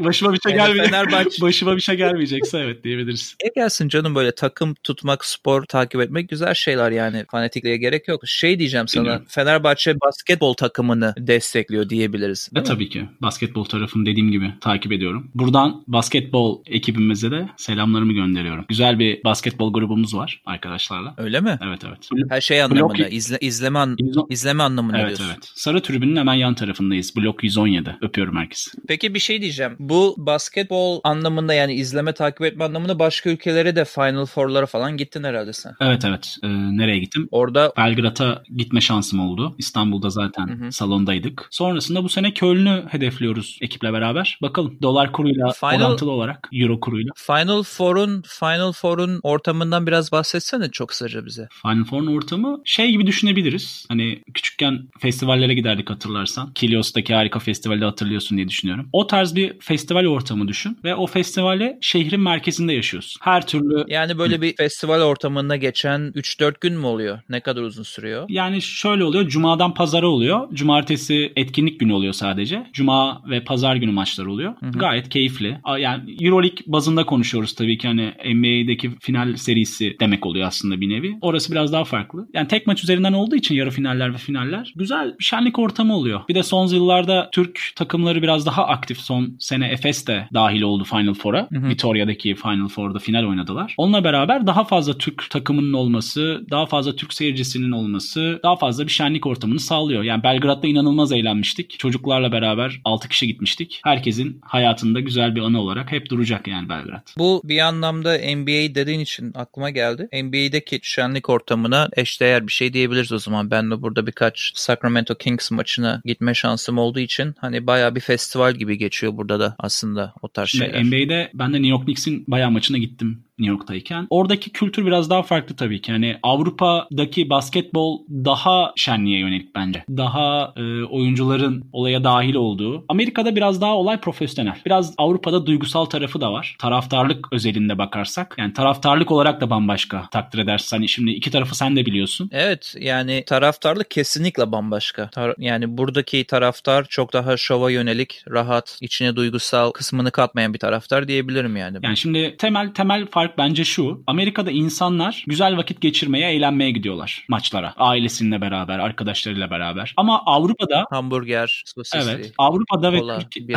Başıma 0.04 0.32
bir 0.32 0.40
şey 0.40 0.52
Yani 0.52 0.66
gelmeyecek. 0.66 0.94
Fenerbahçe- 0.94 1.40
Başıma 1.42 1.76
bir 1.76 1.80
şey 1.80 1.96
gelmeyecekse 1.96 2.58
evet 2.58 2.84
diyebiliriz. 2.84 3.36
E 3.44 3.48
gelsin 3.54 3.88
canım 3.88 4.14
böyle 4.14 4.34
takım 4.34 4.74
tutmak, 4.84 5.24
spor 5.24 5.64
takip 5.64 6.00
etmek 6.00 6.28
güzel 6.28 6.54
şeyler 6.54 6.90
yani. 6.90 7.24
Fanatikliğe 7.30 7.76
gerek 7.76 8.08
yok. 8.08 8.22
Şey 8.26 8.58
diyeceğim 8.58 8.88
sana. 8.88 9.02
Bilmiyorum. 9.04 9.26
Fenerbahçe 9.28 10.00
basketbol 10.00 10.54
takımını 10.54 11.14
destekliyor 11.18 11.88
diyebiliriz. 11.88 12.50
E 12.56 12.62
tabii 12.62 12.88
ki. 12.88 13.08
Basketbol 13.22 13.64
tarafını 13.64 14.06
dediğim 14.06 14.30
gibi 14.30 14.54
takip 14.60 14.92
ediyorum. 14.92 15.30
Buradan 15.34 15.84
basketbol 15.86 16.62
ekibimize 16.66 17.30
de 17.30 17.48
selamlarımı 17.56 18.12
gönderiyorum. 18.12 18.64
Güzel 18.68 18.98
bir 18.98 19.24
basketbol 19.24 19.72
grubumuz 19.72 20.14
var 20.14 20.42
arkadaşlarla. 20.46 21.14
Öyle 21.18 21.40
mi? 21.40 21.58
Evet 21.66 21.80
evet. 21.88 22.08
Her 22.28 22.40
şey 22.40 22.62
anlamında. 22.62 22.94
Blok- 23.02 23.08
izle, 23.10 23.38
izleme, 23.40 23.78
an- 23.78 23.96
izleme 24.28 24.62
anlamında 24.62 24.98
Evet 24.98 25.08
diyorsun. 25.08 25.26
evet. 25.34 25.50
Sarı 25.54 25.82
tribünün 25.82 26.16
hemen 26.16 26.34
yan 26.34 26.54
tarafındayız. 26.54 27.16
Blok 27.16 27.44
117. 27.44 27.96
Öpüyorum 28.02 28.36
herkesi. 28.36 28.70
Peki 28.88 29.14
bir 29.14 29.18
şey 29.18 29.40
diyeceğim. 29.42 29.76
Bu 29.78 30.14
basketbol 30.18 31.00
anlamında 31.04 31.54
yani 31.54 31.74
izleme 31.74 32.12
takip 32.12 32.42
etme 32.42 32.64
anlamında 32.64 32.98
başka 32.98 33.30
ülkelere 33.30 33.76
de 33.76 33.84
Final 33.84 34.26
Four'lara 34.26 34.66
falan 34.70 34.96
gittin 34.96 35.24
herhalde 35.24 35.52
sen. 35.52 35.72
Evet 35.80 36.04
evet. 36.04 36.36
Ee, 36.42 36.48
nereye 36.48 36.98
gittim? 36.98 37.28
Orada 37.30 37.72
Belgrad'a 37.76 38.42
gitme 38.56 38.80
şansım 38.80 39.20
oldu. 39.20 39.54
İstanbul'da 39.58 40.10
zaten 40.10 40.48
Hı 40.48 40.64
hı. 40.66 40.72
salondaydık. 40.72 41.48
Sonrasında 41.50 42.04
bu 42.04 42.08
sene 42.08 42.34
Köln'ü 42.34 42.84
hedefliyoruz 42.88 43.58
ekiple 43.60 43.92
beraber. 43.92 44.38
Bakalım 44.42 44.78
dolar 44.82 45.12
kuruyla 45.12 45.50
Final- 45.52 45.76
orantılı 45.86 46.10
olarak 46.10 46.48
euro 46.52 46.80
kuruyla. 46.80 47.10
Final 47.16 47.62
Four'un 47.62 48.22
Final 48.26 48.72
Four'un 48.72 49.20
ortamından 49.22 49.86
biraz 49.86 50.12
bahsetsene 50.12 50.70
çok 50.70 50.88
kısaca 50.88 51.26
bize. 51.26 51.48
Final 51.62 51.84
Four'un 51.84 52.16
ortamı 52.16 52.60
şey 52.64 52.90
gibi 52.90 53.06
düşünebiliriz. 53.06 53.86
Hani 53.88 54.22
küçükken 54.34 54.78
festivallere 55.00 55.54
giderdik 55.54 55.90
hatırlarsan. 55.90 56.52
Kilios'taki 56.54 57.14
harika 57.14 57.38
festivali 57.38 57.84
hatırlıyorsun 57.84 58.36
diye 58.38 58.48
düşünüyorum. 58.48 58.88
O 58.92 59.06
tarz 59.06 59.34
bir 59.34 59.58
festival 59.60 60.06
ortamı 60.06 60.48
düşün 60.48 60.78
ve 60.84 60.94
o 60.94 61.06
festivali 61.06 61.78
şehrin 61.80 62.20
merkezinde 62.20 62.72
yaşıyorsun. 62.72 63.20
Her 63.24 63.46
türlü 63.46 63.84
Yani 63.88 64.18
böyle 64.18 64.42
bir 64.42 64.54
festival 64.60 65.00
ortamında 65.00 65.56
geçen 65.56 66.00
3-4 66.00 66.54
gün 66.60 66.74
mü 66.74 66.86
oluyor? 66.86 67.18
Ne 67.28 67.40
kadar 67.40 67.62
uzun 67.62 67.82
sürüyor? 67.82 68.26
Yani 68.28 68.62
şöyle 68.62 69.04
oluyor. 69.04 69.28
Cuma'dan 69.28 69.74
pazara 69.74 70.08
oluyor. 70.08 70.48
Cumartesi 70.54 71.32
etkinlik 71.36 71.80
günü 71.80 71.92
oluyor 71.92 72.12
sadece. 72.12 72.66
Cuma 72.72 73.22
ve 73.30 73.44
pazar 73.44 73.76
günü 73.76 73.92
maçlar 73.92 74.26
oluyor. 74.26 74.54
Hı 74.60 74.66
hı. 74.66 74.70
Gayet 74.70 75.08
keyifli. 75.08 75.58
Yani 75.78 76.16
Euroleague 76.20 76.58
bazında 76.66 77.06
konuşuyoruz 77.06 77.54
tabii 77.54 77.78
ki 77.78 77.88
hani 77.88 78.12
NBA'deki 78.34 78.90
final 79.00 79.36
serisi 79.36 79.96
demek 80.00 80.26
oluyor 80.26 80.46
aslında 80.46 80.80
bir 80.80 80.88
nevi. 80.88 81.18
Orası 81.20 81.52
biraz 81.52 81.72
daha 81.72 81.84
farklı. 81.84 82.28
Yani 82.34 82.48
tek 82.48 82.66
maç 82.66 82.82
üzerinden 82.84 83.12
olduğu 83.12 83.36
için 83.36 83.54
yarı 83.54 83.70
finaller 83.70 84.12
ve 84.12 84.18
finaller 84.18 84.72
güzel 84.76 85.14
şenlik 85.20 85.58
ortamı 85.58 85.96
oluyor. 85.96 86.20
Bir 86.28 86.34
de 86.34 86.42
son 86.42 86.66
yıllarda 86.66 87.28
Türk 87.32 87.60
takımları 87.76 88.22
biraz 88.22 88.46
daha 88.46 88.66
aktif. 88.66 88.98
Son 88.98 89.36
sene 89.38 89.68
Efes 89.68 90.06
de 90.06 90.28
dahil 90.34 90.62
oldu 90.62 90.84
Final 90.84 91.14
Four'a. 91.14 91.48
Vitoria'daki 91.52 92.34
Final 92.34 92.68
Four'da 92.68 92.98
final 92.98 93.24
oynadılar. 93.24 93.74
Onunla 93.76 94.04
beraber 94.04 94.46
daha 94.50 94.64
fazla 94.64 94.98
Türk 94.98 95.30
takımının 95.30 95.72
olması, 95.72 96.46
daha 96.50 96.66
fazla 96.66 96.96
Türk 96.96 97.12
seyircisinin 97.12 97.70
olması, 97.70 98.40
daha 98.42 98.56
fazla 98.56 98.86
bir 98.86 98.92
şenlik 98.92 99.26
ortamını 99.26 99.60
sağlıyor. 99.60 100.02
Yani 100.02 100.22
Belgrad'da 100.22 100.66
inanılmaz 100.66 101.12
eğlenmiştik. 101.12 101.78
Çocuklarla 101.78 102.32
beraber 102.32 102.80
6 102.84 103.08
kişi 103.08 103.26
gitmiştik. 103.26 103.80
Herkesin 103.84 104.38
hayatında 104.42 105.00
güzel 105.00 105.34
bir 105.34 105.40
anı 105.40 105.60
olarak 105.60 105.92
hep 105.92 106.10
duracak 106.10 106.48
yani 106.48 106.68
Belgrad. 106.68 107.08
Bu 107.18 107.40
bir 107.44 107.58
anlamda 107.58 108.12
NBA 108.12 108.74
dediğin 108.74 109.00
için 109.00 109.32
aklıma 109.34 109.70
geldi. 109.70 110.08
NBA'deki 110.12 110.80
şenlik 110.82 111.28
ortamına 111.28 111.88
eşdeğer 111.96 112.46
bir 112.46 112.52
şey 112.52 112.72
diyebiliriz 112.72 113.12
o 113.12 113.18
zaman. 113.18 113.50
Ben 113.50 113.70
de 113.70 113.82
burada 113.82 114.06
birkaç 114.06 114.52
Sacramento 114.54 115.14
Kings 115.14 115.50
maçına 115.50 116.02
gitme 116.04 116.34
şansım 116.34 116.78
olduğu 116.78 117.00
için 117.00 117.34
hani 117.38 117.66
bayağı 117.66 117.94
bir 117.94 118.00
festival 118.00 118.54
gibi 118.54 118.78
geçiyor 118.78 119.16
burada 119.16 119.40
da 119.40 119.56
aslında 119.58 120.14
o 120.22 120.28
tarz 120.28 120.48
şeyler. 120.48 120.84
NBA'de 120.84 121.30
ben 121.34 121.52
de 121.52 121.56
New 121.56 121.68
York 121.68 121.84
Knicks'in 121.84 122.24
bayağı 122.28 122.50
maçına 122.50 122.78
gittim 122.78 123.24
New 123.40 123.52
York'tayken. 123.52 124.06
Oradaki 124.10 124.50
kültür 124.50 124.86
biraz 124.86 125.10
daha 125.10 125.22
farklı 125.22 125.56
tabii 125.56 125.80
ki. 125.80 125.92
Yani 125.92 126.16
Avrupa'daki 126.22 127.30
basketbol 127.30 127.98
daha 128.08 128.72
şenliğe 128.76 129.18
yönelik 129.18 129.54
bence. 129.54 129.84
Daha 129.88 130.52
e, 130.56 130.84
oyuncuların 130.84 131.64
olaya 131.72 132.04
dahil 132.04 132.34
olduğu. 132.34 132.84
Amerika'da 132.88 133.36
biraz 133.36 133.60
daha 133.60 133.76
olay 133.76 134.00
profesyonel. 134.00 134.56
Biraz 134.66 134.94
Avrupa'da 134.98 135.46
duygusal 135.46 135.84
tarafı 135.84 136.20
da 136.20 136.32
var. 136.32 136.56
Taraftarlık 136.58 137.32
özelinde 137.32 137.78
bakarsak. 137.78 138.34
Yani 138.38 138.52
taraftarlık 138.52 139.10
olarak 139.10 139.40
da 139.40 139.50
bambaşka 139.50 140.08
takdir 140.10 140.38
edersin. 140.38 140.76
Hani 140.76 140.88
şimdi 140.88 141.10
iki 141.10 141.30
tarafı 141.30 141.56
sen 141.56 141.76
de 141.76 141.86
biliyorsun. 141.86 142.30
Evet 142.32 142.74
yani 142.80 143.24
taraftarlık 143.26 143.90
kesinlikle 143.90 144.52
bambaşka. 144.52 145.02
Tar- 145.02 145.34
yani 145.38 145.78
buradaki 145.78 146.24
taraftar 146.24 146.84
çok 146.84 147.12
daha 147.12 147.36
şova 147.36 147.70
yönelik, 147.70 148.24
rahat, 148.30 148.78
içine 148.80 149.16
duygusal 149.16 149.70
kısmını 149.70 150.10
katmayan 150.10 150.54
bir 150.54 150.58
taraftar 150.58 151.08
diyebilirim 151.08 151.56
yani. 151.56 151.78
Yani 151.82 151.96
şimdi 151.96 152.36
temel 152.38 152.74
temel 152.74 153.06
fark 153.06 153.29
bence 153.38 153.64
şu. 153.64 154.02
Amerika'da 154.06 154.50
insanlar 154.50 155.24
güzel 155.26 155.56
vakit 155.56 155.80
geçirmeye, 155.80 156.32
eğlenmeye 156.32 156.70
gidiyorlar 156.70 157.24
maçlara. 157.28 157.74
Ailesiyle 157.76 158.40
beraber, 158.40 158.78
arkadaşlarıyla 158.78 159.50
beraber. 159.50 159.94
Ama 159.96 160.22
Avrupa'da 160.26 160.84
Hamburger, 160.90 161.62
sosisli. 161.66 162.10
Evet. 162.10 162.32
Avrupa'da 162.38 162.98
kola, 162.98 163.18
ve 163.18 163.20
Türkiye 163.20 163.56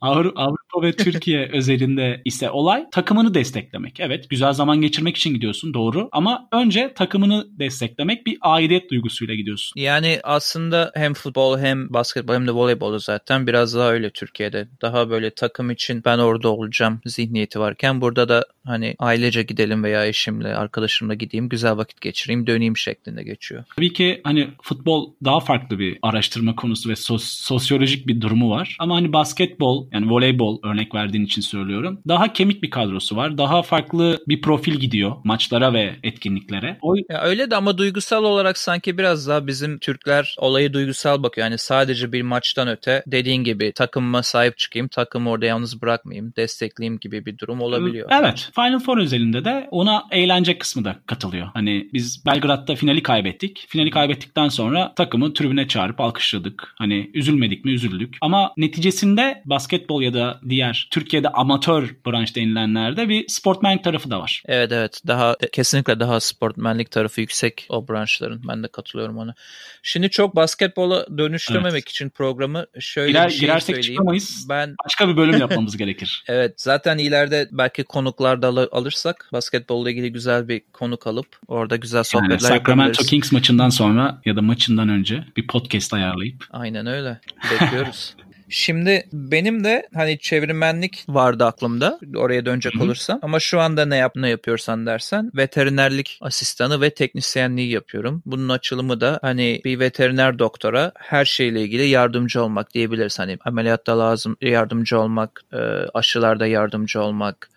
Avrupa 0.00 0.82
ve 0.82 0.92
Türkiye 0.92 1.48
özelinde 1.52 2.22
ise 2.24 2.50
olay 2.50 2.86
takımını 2.90 3.34
desteklemek. 3.34 4.00
Evet, 4.00 4.30
güzel 4.30 4.52
zaman 4.52 4.80
geçirmek 4.80 5.16
için 5.16 5.34
gidiyorsun 5.34 5.74
doğru 5.74 6.08
ama 6.12 6.48
önce 6.52 6.94
takımını 6.94 7.46
desteklemek 7.58 8.26
bir 8.26 8.38
aidiyet 8.40 8.90
duygusuyla 8.90 9.34
gidiyorsun. 9.34 9.80
Yani 9.80 10.20
aslında 10.24 10.92
hem 10.94 11.14
futbol 11.14 11.58
hem 11.58 11.92
basketbol 11.92 12.34
hem 12.34 12.46
de 12.46 12.52
voleybol 12.52 12.98
zaten 12.98 13.46
biraz 13.46 13.74
daha 13.74 13.90
öyle 13.92 14.10
Türkiye'de. 14.10 14.68
Daha 14.82 15.10
böyle 15.10 15.30
takım 15.30 15.70
için 15.70 16.02
ben 16.04 16.18
orada 16.18 16.48
olacağım 16.48 17.00
zihniyeti 17.06 17.60
varken 17.60 18.00
burada 18.00 18.28
da 18.28 18.44
hani 18.66 18.89
ailece 18.98 19.42
gidelim 19.42 19.84
veya 19.84 20.06
eşimle 20.06 20.54
arkadaşımla 20.54 21.14
gideyim 21.14 21.48
güzel 21.48 21.76
vakit 21.76 22.00
geçireyim 22.00 22.46
döneyim 22.46 22.76
şeklinde 22.76 23.22
geçiyor. 23.22 23.64
Tabii 23.76 23.92
ki 23.92 24.20
hani 24.24 24.48
futbol 24.62 25.12
daha 25.24 25.40
farklı 25.40 25.78
bir 25.78 25.98
araştırma 26.02 26.56
konusu 26.56 26.88
ve 26.88 26.92
sos- 26.92 27.42
sosyolojik 27.42 28.06
bir 28.06 28.20
durumu 28.20 28.50
var. 28.50 28.76
Ama 28.78 28.96
hani 28.96 29.12
basketbol 29.12 29.88
yani 29.92 30.10
voleybol 30.10 30.58
örnek 30.64 30.94
verdiğin 30.94 31.24
için 31.24 31.42
söylüyorum. 31.42 32.00
Daha 32.08 32.32
kemik 32.32 32.62
bir 32.62 32.70
kadrosu 32.70 33.16
var. 33.16 33.38
Daha 33.38 33.62
farklı 33.62 34.18
bir 34.28 34.40
profil 34.40 34.74
gidiyor 34.74 35.16
maçlara 35.24 35.72
ve 35.72 35.96
etkinliklere. 36.02 36.78
O 36.82 36.94
Ya 36.96 37.22
öyle 37.22 37.50
de 37.50 37.56
ama 37.56 37.78
duygusal 37.78 38.24
olarak 38.24 38.58
sanki 38.58 38.98
biraz 38.98 39.28
daha 39.28 39.46
bizim 39.46 39.78
Türkler 39.78 40.34
olayı 40.38 40.72
duygusal 40.72 41.22
bakıyor. 41.22 41.46
Yani 41.46 41.58
sadece 41.58 42.12
bir 42.12 42.22
maçtan 42.22 42.68
öte 42.68 43.02
dediğin 43.06 43.44
gibi 43.44 43.72
takımıma 43.72 44.22
sahip 44.22 44.58
çıkayım, 44.58 44.88
takımı 44.88 45.30
orada 45.30 45.46
yalnız 45.46 45.82
bırakmayayım, 45.82 46.32
destekleyeyim 46.36 46.98
gibi 46.98 47.26
bir 47.26 47.38
durum 47.38 47.60
olabiliyor. 47.60 48.08
Evet. 48.12 48.50
Final 48.54 48.79
Four 48.80 48.98
özelinde 48.98 49.44
de 49.44 49.68
ona 49.70 50.04
eğlence 50.10 50.58
kısmı 50.58 50.84
da 50.84 50.96
katılıyor. 51.06 51.48
Hani 51.54 51.88
biz 51.92 52.26
Belgrad'da 52.26 52.74
finali 52.76 53.02
kaybettik. 53.02 53.66
Finali 53.68 53.90
kaybettikten 53.90 54.48
sonra 54.48 54.94
takımı 54.94 55.34
tribüne 55.34 55.68
çağırıp 55.68 56.00
alkışladık. 56.00 56.74
Hani 56.78 57.10
üzülmedik 57.14 57.64
mi 57.64 57.72
üzüldük. 57.72 58.16
Ama 58.20 58.52
neticesinde 58.56 59.42
basketbol 59.44 60.02
ya 60.02 60.14
da 60.14 60.40
diğer 60.48 60.88
Türkiye'de 60.90 61.28
amatör 61.28 61.94
branş 62.06 62.36
denilenlerde 62.36 63.08
bir 63.08 63.28
sportman 63.28 63.82
tarafı 63.82 64.10
da 64.10 64.20
var. 64.20 64.42
Evet 64.46 64.72
evet 64.72 65.02
daha 65.06 65.36
kesinlikle 65.52 66.00
daha 66.00 66.20
sportmenlik 66.20 66.90
tarafı 66.90 67.20
yüksek 67.20 67.66
o 67.68 67.88
branşların. 67.88 68.40
Ben 68.48 68.62
de 68.62 68.68
katılıyorum 68.68 69.18
ona. 69.18 69.34
Şimdi 69.82 70.10
çok 70.10 70.36
basketbola 70.36 71.06
dönüştürmemek 71.18 71.72
Evet. 71.72 71.88
için 71.88 72.08
programı 72.10 72.66
şöyle 72.80 73.08
Girer, 73.10 73.26
bir 73.26 73.32
şey 73.32 73.40
girersek 73.40 73.76
söyleyeyim. 73.76 73.94
çıkamayız. 73.94 74.46
Ben 74.48 74.74
Başka 74.84 75.08
bir 75.08 75.16
bölüm 75.16 75.40
yapmamız 75.40 75.76
gerekir. 75.76 76.24
Evet 76.28 76.60
zaten 76.60 76.98
ileride 76.98 77.48
belki 77.52 77.84
konuklar 77.84 78.42
da 78.42 78.50
al- 78.60 78.68
alırsak 78.72 79.28
basketbolla 79.32 79.90
ilgili 79.90 80.12
güzel 80.12 80.48
bir 80.48 80.62
konuk 80.72 81.06
alıp 81.06 81.26
orada 81.48 81.76
güzel 81.76 81.98
Yani 81.98 82.04
sohbetler 82.04 82.38
Sacramento 82.38 82.82
yapabiliriz. 82.82 83.06
Kings 83.06 83.32
maçından 83.32 83.68
sonra 83.68 84.20
ya 84.24 84.36
da 84.36 84.42
maçından 84.42 84.88
önce 84.88 85.24
bir 85.36 85.46
podcast 85.46 85.94
ayarlayıp 85.94 86.44
Aynen 86.50 86.86
öyle. 86.86 87.20
Bekliyoruz. 87.50 88.16
Şimdi 88.52 89.06
benim 89.12 89.64
de 89.64 89.88
hani 89.94 90.18
çevirmenlik 90.18 91.04
vardı 91.08 91.44
aklımda 91.44 91.98
oraya 92.16 92.46
dönecek 92.46 92.80
olursam 92.80 93.18
ama 93.22 93.40
şu 93.40 93.60
anda 93.60 93.86
ne 93.86 93.96
yap 93.96 94.12
ne 94.16 94.28
yapıyorsan 94.28 94.86
dersen 94.86 95.30
veterinerlik 95.34 96.18
asistanı 96.20 96.80
ve 96.80 96.90
teknisyenliği 96.90 97.70
yapıyorum. 97.70 98.22
Bunun 98.26 98.48
açılımı 98.48 99.00
da 99.00 99.18
hani 99.22 99.60
bir 99.64 99.78
veteriner 99.78 100.38
doktora 100.38 100.92
her 100.98 101.24
şeyle 101.24 101.62
ilgili 101.62 101.88
yardımcı 101.88 102.42
olmak 102.42 102.74
diyebiliriz. 102.74 103.18
Hani 103.18 103.38
ameliyatta 103.44 103.98
lazım 103.98 104.36
yardımcı 104.40 105.00
olmak, 105.00 105.42
e, 105.52 105.58
aşılarda 105.94 106.46
yardımcı 106.46 107.02
olmak, 107.02 107.50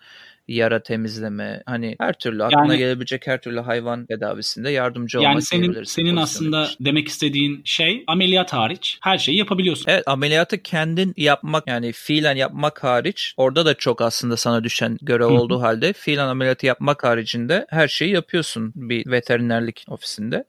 yara 0.48 0.82
temizleme 0.82 1.62
hani 1.66 1.96
her 2.00 2.12
türlü 2.12 2.44
aklına 2.44 2.66
Yani- 2.66 2.78
gelebilecek 2.78 3.26
her 3.26 3.40
türlü 3.40 3.60
hayvan 3.60 4.06
tedavisinde 4.06 4.70
yardımcı 4.70 5.18
olmak 5.18 5.30
yani 5.30 5.42
senin 5.42 5.84
senin 5.84 6.16
aslında 6.16 6.68
demek 6.80 7.08
istediğin 7.08 7.62
şey 7.64 8.04
ameliyat 8.06 8.52
hariç 8.52 8.98
her 9.02 9.18
şeyi 9.18 9.38
yapabiliyorsun. 9.38 9.84
Evet 9.88 10.08
ameliyatı 10.08 10.62
kendin 10.62 11.14
yapmak 11.16 11.66
yani 11.66 11.92
fiilen 11.92 12.36
yapmak 12.36 12.84
hariç 12.84 13.34
orada 13.36 13.66
da 13.66 13.74
çok 13.74 14.00
aslında 14.00 14.36
sana 14.36 14.64
düşen 14.64 14.98
görev 15.02 15.24
hı. 15.24 15.28
olduğu 15.28 15.62
halde 15.62 15.92
fiilen 15.92 16.26
ameliyatı 16.26 16.66
yapmak 16.66 17.04
haricinde 17.04 17.66
her 17.70 17.88
şeyi 17.88 18.12
yapıyorsun 18.12 18.72
bir 18.76 19.06
veterinerlik 19.10 19.84
ofisinde. 19.88 20.44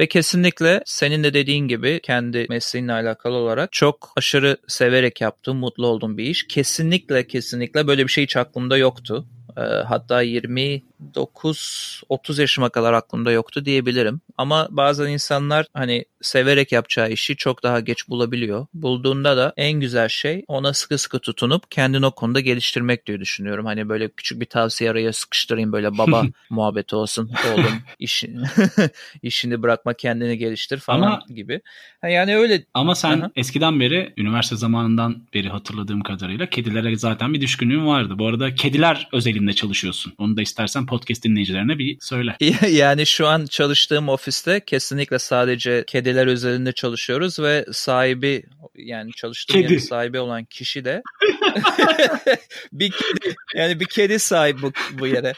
Ve 0.00 0.06
kesinlikle 0.06 0.82
senin 0.86 1.24
de 1.24 1.34
dediğin 1.34 1.68
gibi 1.68 2.00
kendi 2.02 2.46
mesleğinle 2.48 2.92
alakalı 2.92 3.34
olarak 3.34 3.72
çok 3.72 4.12
aşırı 4.16 4.56
severek 4.68 5.20
yaptığım, 5.20 5.56
mutlu 5.56 5.86
olduğum 5.86 6.18
bir 6.18 6.24
iş. 6.24 6.46
Kesinlikle 6.48 7.26
kesinlikle 7.26 7.86
böyle 7.86 8.02
bir 8.06 8.12
şey 8.12 8.24
hiç 8.24 8.36
aklımda 8.36 8.76
yoktu. 8.76 9.26
Hatta 9.56 10.22
29-30 11.14 12.40
yaşıma 12.40 12.68
kadar 12.68 12.92
aklımda 12.92 13.30
yoktu 13.32 13.64
diyebilirim. 13.64 14.20
Ama 14.36 14.68
bazen 14.70 15.06
insanlar 15.06 15.66
hani 15.74 16.04
severek 16.22 16.72
yapacağı 16.72 17.10
işi 17.10 17.36
çok 17.36 17.62
daha 17.62 17.80
geç 17.80 18.08
bulabiliyor. 18.08 18.66
Bulduğunda 18.74 19.36
da 19.36 19.52
en 19.56 19.80
güzel 19.80 20.08
şey 20.08 20.44
ona 20.48 20.72
sıkı 20.72 20.98
sıkı 20.98 21.18
tutunup 21.18 21.70
kendini 21.70 22.06
o 22.06 22.10
konuda 22.10 22.40
geliştirmek 22.40 23.06
diye 23.06 23.20
düşünüyorum. 23.20 23.66
Hani 23.66 23.88
böyle 23.88 24.08
küçük 24.08 24.40
bir 24.40 24.46
tavsiye 24.46 24.90
araya 24.90 25.12
sıkıştırayım 25.12 25.72
böyle 25.72 25.98
baba 25.98 26.24
muhabbeti 26.50 26.96
olsun. 26.96 27.30
Oğlum 27.54 27.82
işi, 27.98 28.36
işini 29.22 29.62
bırakma 29.62 29.94
kendini 29.94 30.38
geliştir 30.38 30.78
falan 30.78 31.02
Ama- 31.02 31.20
gibi. 31.34 31.60
Yani 32.02 32.36
öyle 32.36 32.64
Ama 32.74 32.94
sen 32.94 33.20
Aha. 33.20 33.30
eskiden 33.36 33.80
beri 33.80 34.14
üniversite 34.16 34.56
zamanından 34.56 35.22
beri 35.34 35.48
hatırladığım 35.48 36.00
kadarıyla 36.02 36.46
kedilere 36.46 36.96
zaten 36.96 37.34
bir 37.34 37.40
düşkünlüğün 37.40 37.86
vardı. 37.86 38.18
Bu 38.18 38.26
arada 38.26 38.54
kediler 38.54 39.08
özelinde 39.12 39.52
çalışıyorsun. 39.52 40.12
Onu 40.18 40.36
da 40.36 40.42
istersen 40.42 40.86
podcast 40.90 41.24
dinleyicilerine 41.24 41.78
bir 41.78 41.98
söyle. 42.00 42.36
Yani 42.70 43.06
şu 43.06 43.26
an 43.26 43.46
çalıştığım 43.46 44.08
ofiste 44.08 44.60
kesinlikle 44.60 45.18
sadece 45.18 45.84
kediler 45.86 46.26
özelinde 46.26 46.72
çalışıyoruz 46.72 47.38
ve 47.38 47.66
sahibi 47.72 48.42
yani 48.74 49.12
çalıştığım 49.12 49.60
Kedi. 49.60 49.72
yerin 49.72 49.84
sahibi 49.84 50.18
olan 50.18 50.44
kişi 50.44 50.84
de 50.84 51.02
bir 52.72 52.90
kedi 52.90 53.34
yani 53.54 53.80
bir 53.80 53.86
kedi 53.86 54.18
sahibi 54.18 54.62
bu, 54.62 54.72
bu 54.92 55.06
yere. 55.06 55.32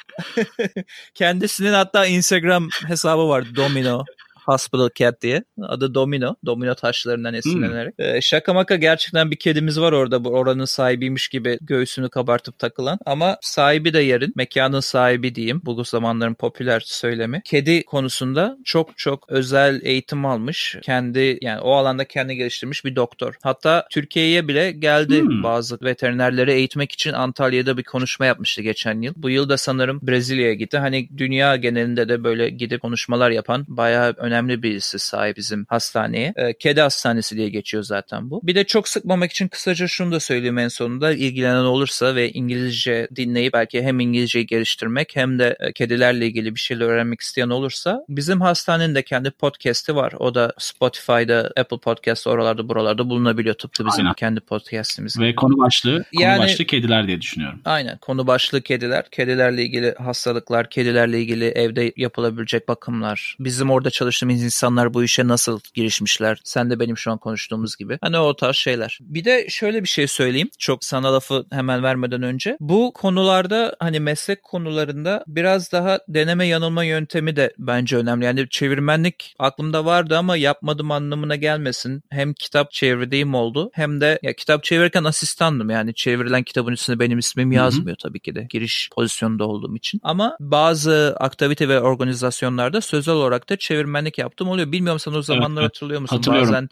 Kendisinin 1.15 1.73
hatta 1.73 2.07
Instagram 2.07 2.69
hesabı 2.87 3.29
var 3.29 3.45
Domino 3.57 4.05
Hospital 4.45 4.89
Cat 4.95 5.23
diye. 5.23 5.45
Adı 5.63 5.95
Domino. 5.95 6.35
Domino 6.47 6.75
taşlarından 6.75 7.35
esinlenerek. 7.35 7.95
Hmm. 7.99 8.23
Şaka 8.23 8.55
maka 8.55 8.77
gerçekten 8.77 9.31
bir 9.31 9.37
kedimiz 9.37 9.81
var 9.81 9.93
orada. 9.93 10.25
Bu 10.25 10.29
oranın 10.29 10.65
sahibiymiş 10.65 11.29
gibi 11.29 11.59
göğsünü 11.61 12.09
kabartıp 12.09 12.59
takılan. 12.59 12.99
Ama 13.07 13.37
sahibi 13.41 13.95
de 13.95 13.99
yerin. 13.99 14.33
Mekanın 14.37 14.81
sahibi 14.81 15.35
diyeyim. 15.35 15.63
Bu 15.65 15.85
zamanların 15.85 16.35
popüler 16.35 16.83
söylemi. 16.87 17.43
Kedi 17.45 17.85
konusunda 17.85 18.57
çok 18.65 18.99
çok 18.99 19.31
özel 19.31 19.81
eğitim 19.83 20.27
almış. 20.27 20.77
Kendi 20.83 21.39
yani 21.41 21.61
o 21.61 21.73
alanda 21.73 22.05
kendi 22.05 22.37
geliştirmiş 22.37 22.85
bir 22.85 22.97
doktor. 22.97 23.35
Hatta 23.43 23.87
Türkiye'ye 23.91 24.49
bile 24.49 24.71
geldi 24.71 25.21
hmm. 25.21 25.43
bazı 25.43 25.79
veterinerleri 25.83 26.53
eğitmek 26.53 26.93
için 26.93 27.13
Antalya'da 27.13 27.77
bir 27.77 27.85
konuşma 27.85 28.27
yapmıştı 28.27 28.63
geçen 28.63 29.03
yıl. 29.03 29.15
Bu 29.17 29.31
yıl 29.31 29.49
da 29.49 29.57
sanırım 29.57 30.01
Brezilya'ya 30.03 30.55
gitti. 30.55 30.79
Hani 30.79 31.09
dünya 31.19 31.57
genelinde 31.57 32.09
de 32.09 32.25
böyle 32.25 32.51
gidip 32.51 32.81
konuşmalar 32.83 33.31
yapan 33.31 33.65
bayağı 33.69 34.15
önemli 34.17 34.32
birisi 34.63 34.99
sahip 34.99 35.37
bizim 35.37 35.67
hastaneye. 35.69 36.33
E, 36.37 36.53
kedi 36.53 36.81
hastanesi 36.81 37.37
diye 37.37 37.49
geçiyor 37.49 37.83
zaten 37.83 38.31
bu. 38.31 38.41
Bir 38.43 38.55
de 38.55 38.65
çok 38.65 38.89
sıkmamak 38.89 39.31
için 39.31 39.49
kısaca 39.49 39.87
şunu 39.87 40.13
da 40.13 40.21
söyleyeyim 40.21 40.59
en 40.59 40.69
sonunda. 40.69 41.13
ilgilenen 41.13 41.65
olursa 41.65 42.15
ve 42.15 42.33
İngilizce 42.33 43.09
dinleyip 43.17 43.53
belki 43.53 43.83
hem 43.83 44.01
İngilizceyi 44.01 44.47
geliştirmek 44.47 45.17
hem 45.17 45.39
de 45.39 45.57
e, 45.61 45.73
kedilerle 45.73 46.27
ilgili 46.27 46.55
bir 46.55 46.61
şeyler 46.61 46.87
öğrenmek 46.87 47.21
isteyen 47.21 47.49
olursa 47.49 48.05
bizim 48.09 48.41
hastanenin 48.41 48.95
de 48.95 49.03
kendi 49.03 49.31
podcast'i 49.31 49.97
var. 49.97 50.13
O 50.19 50.35
da 50.35 50.53
Spotify'da, 50.59 51.53
Apple 51.57 51.79
Podcast 51.79 52.27
oralarda 52.27 52.69
buralarda 52.69 53.11
bulunabiliyor 53.11 53.55
tıpkı 53.55 53.87
bizim 53.87 54.05
Aynen. 54.05 54.15
kendi 54.15 54.41
podcast'imiz. 54.41 55.21
Ve 55.21 55.35
konu 55.35 55.59
başlığı, 55.59 56.05
konu 56.15 56.23
yani, 56.23 56.39
başlığı 56.43 56.65
kediler 56.65 57.07
diye 57.07 57.21
düşünüyorum. 57.21 57.61
Aynen. 57.65 57.99
Konu 57.99 58.27
başlığı 58.27 58.63
kediler. 58.63 59.05
Kedilerle 59.11 59.63
ilgili 59.63 59.95
hastalıklar, 59.95 60.71
kedilerle 60.71 61.21
ilgili 61.21 61.45
evde 61.45 61.93
yapılabilecek 61.97 62.69
bakımlar. 62.69 63.37
Bizim 63.41 63.71
orada 63.71 63.91
çalıştığımız 63.91 64.22
insanlar 64.29 64.95
bu 64.95 65.05
işe 65.05 65.29
nasıl 65.29 65.61
girişmişler? 65.75 66.41
Sen 66.45 66.71
de 66.71 66.81
benim 66.81 66.97
şu 66.97 67.11
an 67.11 67.19
konuştuğumuz 67.19 67.77
gibi. 67.77 67.99
Hani 68.01 68.19
o 68.19 68.37
tarz 68.37 68.57
şeyler. 68.57 68.99
Bir 69.01 69.25
de 69.25 69.47
şöyle 69.49 69.83
bir 69.83 69.89
şey 69.89 70.07
söyleyeyim. 70.07 70.51
Çok 70.59 70.85
sana 70.85 71.15
lafı 71.15 71.45
hemen 71.53 71.83
vermeden 71.83 72.23
önce. 72.23 72.57
Bu 72.61 72.93
konularda 72.93 73.77
hani 73.81 74.01
meslek 74.01 74.43
konularında 74.43 75.25
biraz 75.27 75.73
daha 75.73 76.01
deneme 76.09 76.47
yanılma 76.47 76.85
yöntemi 76.85 77.37
de 77.37 77.55
bence 77.59 77.97
önemli. 77.97 78.25
Yani 78.25 78.49
çevirmenlik 78.51 79.35
aklımda 79.39 79.85
vardı 79.85 80.19
ama 80.19 80.37
yapmadım 80.37 80.91
anlamına 80.91 81.37
gelmesin. 81.37 82.03
Hem 82.11 82.35
kitap 82.35 82.71
çevirdiğim 82.71 83.35
oldu 83.35 83.71
hem 83.75 84.01
de 84.01 84.19
ya 84.23 84.33
kitap 84.33 84.65
çevirirken 84.65 85.05
asistandım. 85.05 85.71
Yani 85.71 85.95
çevrilen 85.95 86.43
kitabın 86.43 86.73
üstüne 86.73 86.99
benim 86.99 87.19
ismim 87.19 87.53
yazmıyor 87.53 87.97
Hı-hı. 87.97 88.09
tabii 88.09 88.21
ki 88.21 88.35
de. 88.35 88.47
Giriş 88.51 88.91
pozisyonunda 88.95 89.45
olduğum 89.45 89.77
için. 89.77 90.01
Ama 90.03 90.37
bazı 90.41 91.17
aktivite 91.21 91.69
ve 91.69 91.81
organizasyonlarda 91.81 92.81
sözel 92.81 93.15
olarak 93.15 93.49
da 93.49 93.57
çevirmenlik 93.57 94.12
yaptım 94.19 94.49
oluyor. 94.49 94.73
Bilmiyorum 94.73 94.99
sen 95.01 95.13
o 95.13 95.23
zamanlar 95.23 95.63
evet, 95.63 95.69
hatırlıyor 95.69 96.01
musun? 96.01 96.23
Bazen 96.27 96.69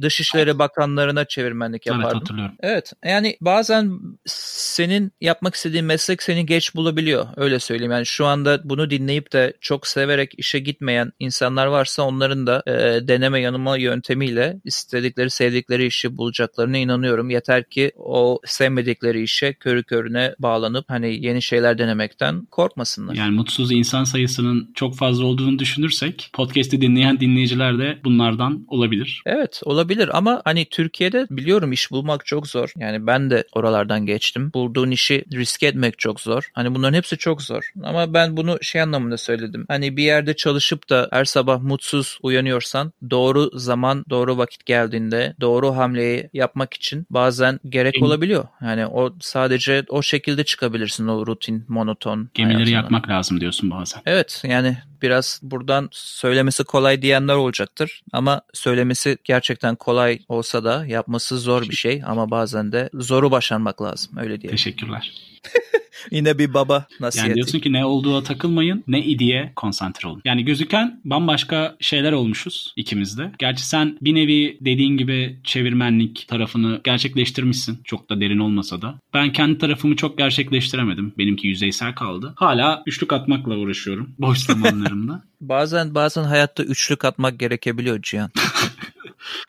Dışişleri 0.00 0.58
Bakanlarına 0.58 1.24
çevirmenlik 1.24 1.86
yapardım. 1.86 2.08
Evet 2.10 2.20
hatırlıyorum. 2.20 2.54
Evet 2.60 2.92
yani 3.04 3.36
bazen 3.40 4.00
senin 4.26 5.12
yapmak 5.20 5.54
istediğin 5.54 5.84
meslek 5.84 6.22
seni 6.22 6.46
geç 6.46 6.74
bulabiliyor 6.74 7.26
öyle 7.36 7.58
söyleyeyim. 7.58 7.92
Yani 7.92 8.06
şu 8.06 8.26
anda 8.26 8.60
bunu 8.64 8.90
dinleyip 8.90 9.32
de 9.32 9.52
çok 9.60 9.86
severek 9.86 10.32
işe 10.36 10.58
gitmeyen 10.58 11.12
insanlar 11.18 11.66
varsa 11.66 12.02
onların 12.02 12.46
da 12.46 12.62
e, 12.66 13.08
deneme 13.08 13.40
yanılma 13.40 13.76
yöntemiyle 13.76 14.60
istedikleri 14.64 15.30
sevdikleri 15.30 15.86
işi 15.86 16.16
bulacaklarına 16.16 16.76
inanıyorum. 16.76 17.30
Yeter 17.30 17.64
ki 17.64 17.92
o 17.96 18.40
sevmedikleri 18.44 19.22
işe 19.22 19.52
körü 19.52 19.82
körüne 19.82 20.34
bağlanıp 20.38 20.84
hani 20.88 21.26
yeni 21.26 21.42
şeyler 21.42 21.78
denemekten 21.78 22.46
korkmasınlar. 22.50 23.14
Yani 23.14 23.34
mutsuz 23.36 23.72
insan 23.72 24.04
sayısının 24.04 24.72
çok 24.74 24.96
fazla 24.96 25.24
olduğunu 25.24 25.58
düşünürsek 25.58 26.30
podcast'i 26.32 26.80
dinleyen 26.80 27.20
dinleyiciler 27.20 27.78
de 27.78 27.98
bunlardan 28.04 28.64
olabilir. 28.68 29.22
Evet 29.26 29.49
Evet 29.50 29.60
olabilir 29.64 30.10
ama 30.12 30.42
hani 30.44 30.64
Türkiye'de 30.64 31.26
biliyorum 31.30 31.72
iş 31.72 31.90
bulmak 31.90 32.26
çok 32.26 32.46
zor. 32.46 32.72
Yani 32.76 33.06
ben 33.06 33.30
de 33.30 33.44
oralardan 33.52 34.06
geçtim. 34.06 34.50
Bulduğun 34.54 34.90
işi 34.90 35.24
riske 35.32 35.66
etmek 35.66 35.98
çok 35.98 36.20
zor. 36.20 36.50
Hani 36.52 36.74
bunların 36.74 36.96
hepsi 36.96 37.18
çok 37.18 37.42
zor. 37.42 37.72
Ama 37.82 38.14
ben 38.14 38.36
bunu 38.36 38.58
şey 38.62 38.80
anlamında 38.80 39.16
söyledim. 39.18 39.64
Hani 39.68 39.96
bir 39.96 40.02
yerde 40.02 40.36
çalışıp 40.36 40.90
da 40.90 41.08
her 41.12 41.24
sabah 41.24 41.60
mutsuz 41.60 42.18
uyanıyorsan 42.22 42.92
doğru 43.10 43.50
zaman 43.54 44.04
doğru 44.10 44.38
vakit 44.38 44.66
geldiğinde 44.66 45.34
doğru 45.40 45.76
hamleyi 45.76 46.30
yapmak 46.32 46.74
için 46.74 47.06
bazen 47.10 47.60
gerek 47.68 48.02
olabiliyor. 48.02 48.44
Yani 48.62 48.86
o 48.86 49.14
sadece 49.20 49.84
o 49.88 50.02
şekilde 50.02 50.44
çıkabilirsin 50.44 51.08
o 51.08 51.26
rutin 51.26 51.64
monoton. 51.68 52.30
Gemileri 52.34 52.64
hayatına. 52.64 52.82
yakmak 52.82 53.08
lazım 53.08 53.40
diyorsun 53.40 53.70
bazen. 53.70 54.02
Evet 54.06 54.42
yani 54.46 54.76
biraz 55.02 55.40
buradan 55.42 55.88
söylemesi 55.92 56.64
kolay 56.64 57.02
diyenler 57.02 57.34
olacaktır. 57.34 58.02
Ama 58.12 58.42
söylemesi 58.52 59.18
gerçekten 59.24 59.76
kolay 59.76 60.18
olsa 60.28 60.64
da 60.64 60.86
yapması 60.86 61.38
zor 61.38 61.62
bir 61.62 61.76
şey. 61.76 62.02
Ama 62.06 62.30
bazen 62.30 62.72
de 62.72 62.90
zoru 62.94 63.30
başarmak 63.30 63.82
lazım. 63.82 64.18
Öyle 64.18 64.40
diyelim. 64.40 64.56
Teşekkürler. 64.56 65.12
Yine 66.10 66.38
bir 66.38 66.54
baba 66.54 66.86
nasihati. 67.00 67.28
Yani 67.28 67.34
diyorsun 67.34 67.58
ki 67.58 67.72
ne 67.72 67.84
olduğuna 67.84 68.22
takılmayın, 68.22 68.84
ne 68.88 69.04
idiye 69.04 69.52
konsantre 69.56 70.08
olun. 70.08 70.22
Yani 70.24 70.44
gözüken 70.44 71.00
bambaşka 71.04 71.76
şeyler 71.80 72.12
olmuşuz 72.12 72.72
ikimiz 72.76 73.18
de. 73.18 73.32
Gerçi 73.38 73.66
sen 73.66 73.98
bir 74.00 74.14
nevi 74.14 74.58
dediğin 74.60 74.96
gibi 74.96 75.36
çevirmenlik 75.44 76.24
tarafını 76.28 76.80
gerçekleştirmişsin. 76.84 77.80
Çok 77.84 78.10
da 78.10 78.20
derin 78.20 78.38
olmasa 78.38 78.82
da. 78.82 78.94
Ben 79.14 79.32
kendi 79.32 79.58
tarafımı 79.58 79.96
çok 79.96 80.18
gerçekleştiremedim. 80.18 81.12
Benimki 81.18 81.48
yüzeysel 81.48 81.94
kaldı. 81.94 82.32
Hala 82.36 82.82
üçlük 82.86 83.12
atmakla 83.12 83.56
uğraşıyorum 83.56 84.14
boş 84.18 84.38
zamanlarımda. 84.46 85.22
bazen 85.40 85.94
bazen 85.94 86.24
hayatta 86.24 86.62
üçlük 86.62 87.04
atmak 87.04 87.38
gerekebiliyor 87.38 88.02
Cihan. 88.02 88.30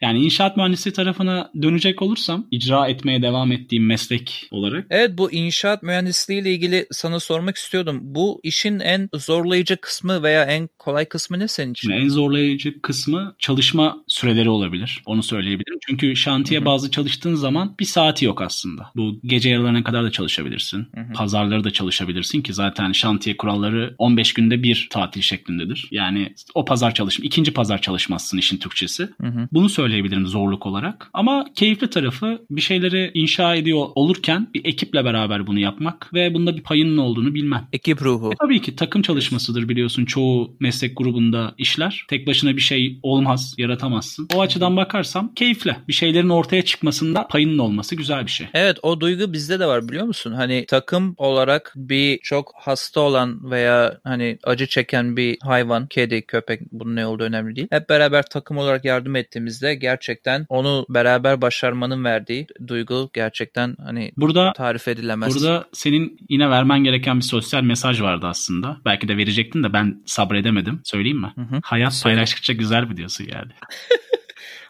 Yani 0.02 0.24
inşaat 0.24 0.58
mühendisi 0.58 0.94
tarafına 0.94 1.52
dönecek 1.62 2.02
olursam 2.02 2.48
icra 2.52 2.88
etmeye 2.88 3.22
devam 3.22 3.52
ettiğim 3.52 3.86
meslek 3.86 4.48
olarak. 4.52 4.86
Evet 4.90 5.18
bu 5.18 5.32
inşaat 5.32 5.84
mühendisliği 5.84 6.42
ile 6.42 6.54
ilgili 6.54 6.86
sana 6.92 7.20
sormak 7.20 7.58
istiyordum. 7.58 8.00
Bu 8.02 8.40
işin 8.44 8.80
en 8.80 9.10
zorlayıcı 9.16 9.78
kısmı 9.78 10.24
veya 10.24 10.44
en 10.44 10.70
kolay 10.80 11.06
kısmı 11.06 11.40
ne 11.40 11.48
senin 11.48 11.72
için? 11.72 11.90
En 11.90 12.10
zorlayıcı 12.10 12.82
kısmı 12.82 13.36
çalışma 13.40 14.04
süreleri 14.08 14.50
olabilir. 14.50 15.02
Onu 15.06 15.24
söyleyebilirim. 15.24 15.80
Çünkü 15.88 16.16
şantiye 16.16 16.60
Hı-hı. 16.60 16.66
bazı 16.66 16.92
çalıştığın 16.92 17.36
zaman 17.36 17.76
bir 17.80 17.86
saati 17.86 18.26
yok 18.26 18.42
aslında. 18.42 18.92
Bu 18.96 19.20
gece 19.24 19.50
yarılarına 19.50 19.84
kadar 19.84 20.04
da 20.04 20.12
çalışabilirsin. 20.12 20.88
Hı-hı. 20.96 21.14
Pazarları 21.14 21.64
da 21.64 21.72
çalışabilirsin 21.72 22.42
ki 22.42 22.54
zaten 22.54 22.92
şantiye 22.92 23.38
kuralları 23.38 23.96
15 23.98 24.34
günde 24.34 24.64
bir 24.64 24.88
tatil 24.92 25.22
şeklindedir. 25.22 25.88
Yani 25.92 26.34
o 26.56 26.66
pazar 26.66 26.94
çalışma, 26.94 27.26
ikinci 27.26 27.54
pazar 27.54 27.82
çalışmazsın 27.82 28.38
işin 28.38 28.58
Türkçesi. 28.58 29.10
Hı-hı. 29.22 29.48
Bunu 29.52 29.70
söyleyebilirim 29.82 30.28
zorluk 30.28 30.66
olarak. 30.66 31.10
Ama 31.14 31.46
keyifli 31.56 31.90
tarafı 31.90 32.42
bir 32.50 32.62
şeyleri 32.62 33.12
inşa 33.14 33.56
ediyor 33.56 33.86
olurken 33.96 34.48
bir 34.54 34.66
ekiple 34.66 35.06
beraber 35.06 35.48
bunu 35.48 35.60
yapmak 35.60 36.14
ve 36.14 36.34
bunda 36.34 36.58
bir 36.58 36.64
payının 36.64 36.98
olduğunu 36.98 37.34
bilmem. 37.34 37.68
Ekip 37.74 38.02
ruhu. 38.02 38.32
E 38.34 38.36
tabii 38.42 38.62
ki 38.62 38.76
takım 38.76 39.02
çalışmasıdır 39.02 39.70
biliyorsun 39.70 40.06
çoğu 40.06 40.56
meslek 40.60 40.98
grubunda 40.98 41.54
işler. 41.58 42.06
Tek 42.10 42.28
başına 42.28 42.56
bir 42.56 42.62
şey 42.62 43.00
olmaz, 43.04 43.56
yaratamazsın. 43.58 44.28
O 44.36 44.42
açıdan 44.42 44.78
bakarsam 44.78 45.34
keyifli. 45.34 45.76
Bir 45.88 45.94
şeylerin 45.94 46.30
ortaya 46.30 46.62
çıkmasında 46.62 47.28
payının 47.28 47.58
olması 47.58 47.96
güzel 47.96 48.26
bir 48.26 48.32
şey. 48.32 48.48
Evet 48.54 48.78
o 48.82 49.02
duygu 49.02 49.34
bizde 49.34 49.60
de 49.60 49.66
var 49.66 49.90
biliyor 49.90 50.06
musun? 50.06 50.32
Hani 50.32 50.66
takım 50.68 51.16
olarak 51.18 51.74
bir 51.76 52.20
çok 52.20 52.54
hasta 52.56 53.02
olan 53.02 53.52
veya 53.52 54.00
hani 54.04 54.38
acı 54.44 54.68
çeken 54.68 55.18
bir 55.18 55.38
hayvan, 55.42 55.88
kedi, 55.88 56.22
köpek 56.22 56.62
bunun 56.72 56.96
ne 56.96 57.06
olduğu 57.06 57.24
önemli 57.24 57.56
değil. 57.56 57.68
Hep 57.72 57.90
beraber 57.90 58.26
takım 58.32 58.58
olarak 58.58 58.86
yardım 58.86 59.16
ettiğimizde 59.16 59.71
gerçekten 59.74 60.46
onu 60.50 60.86
beraber 60.90 61.42
başarmanın 61.42 62.04
verdiği 62.04 62.48
duygu 62.68 63.10
gerçekten 63.14 63.76
hani 63.84 64.12
burada 64.18 64.54
tarif 64.54 64.88
edilemez. 64.88 65.36
Burada 65.36 65.66
senin 65.74 66.18
yine 66.30 66.50
vermen 66.50 66.84
gereken 66.84 67.18
bir 67.18 67.24
sosyal 67.24 67.64
mesaj 67.64 68.02
vardı 68.02 68.26
aslında. 68.28 68.78
Belki 68.86 69.08
de 69.08 69.18
verecektin 69.18 69.64
de 69.64 69.74
ben 69.74 70.02
sabredemedim. 70.06 70.82
Söyleyeyim 70.84 71.22
mi? 71.22 71.34
Hı 71.36 71.42
hı. 71.42 71.60
Hayat 71.64 71.94
Söyle. 71.94 72.16
paylaştıkça 72.16 72.54
güzel 72.54 72.90
bir 72.90 72.98
diyorsun 72.98 73.28
yani. 73.34 73.52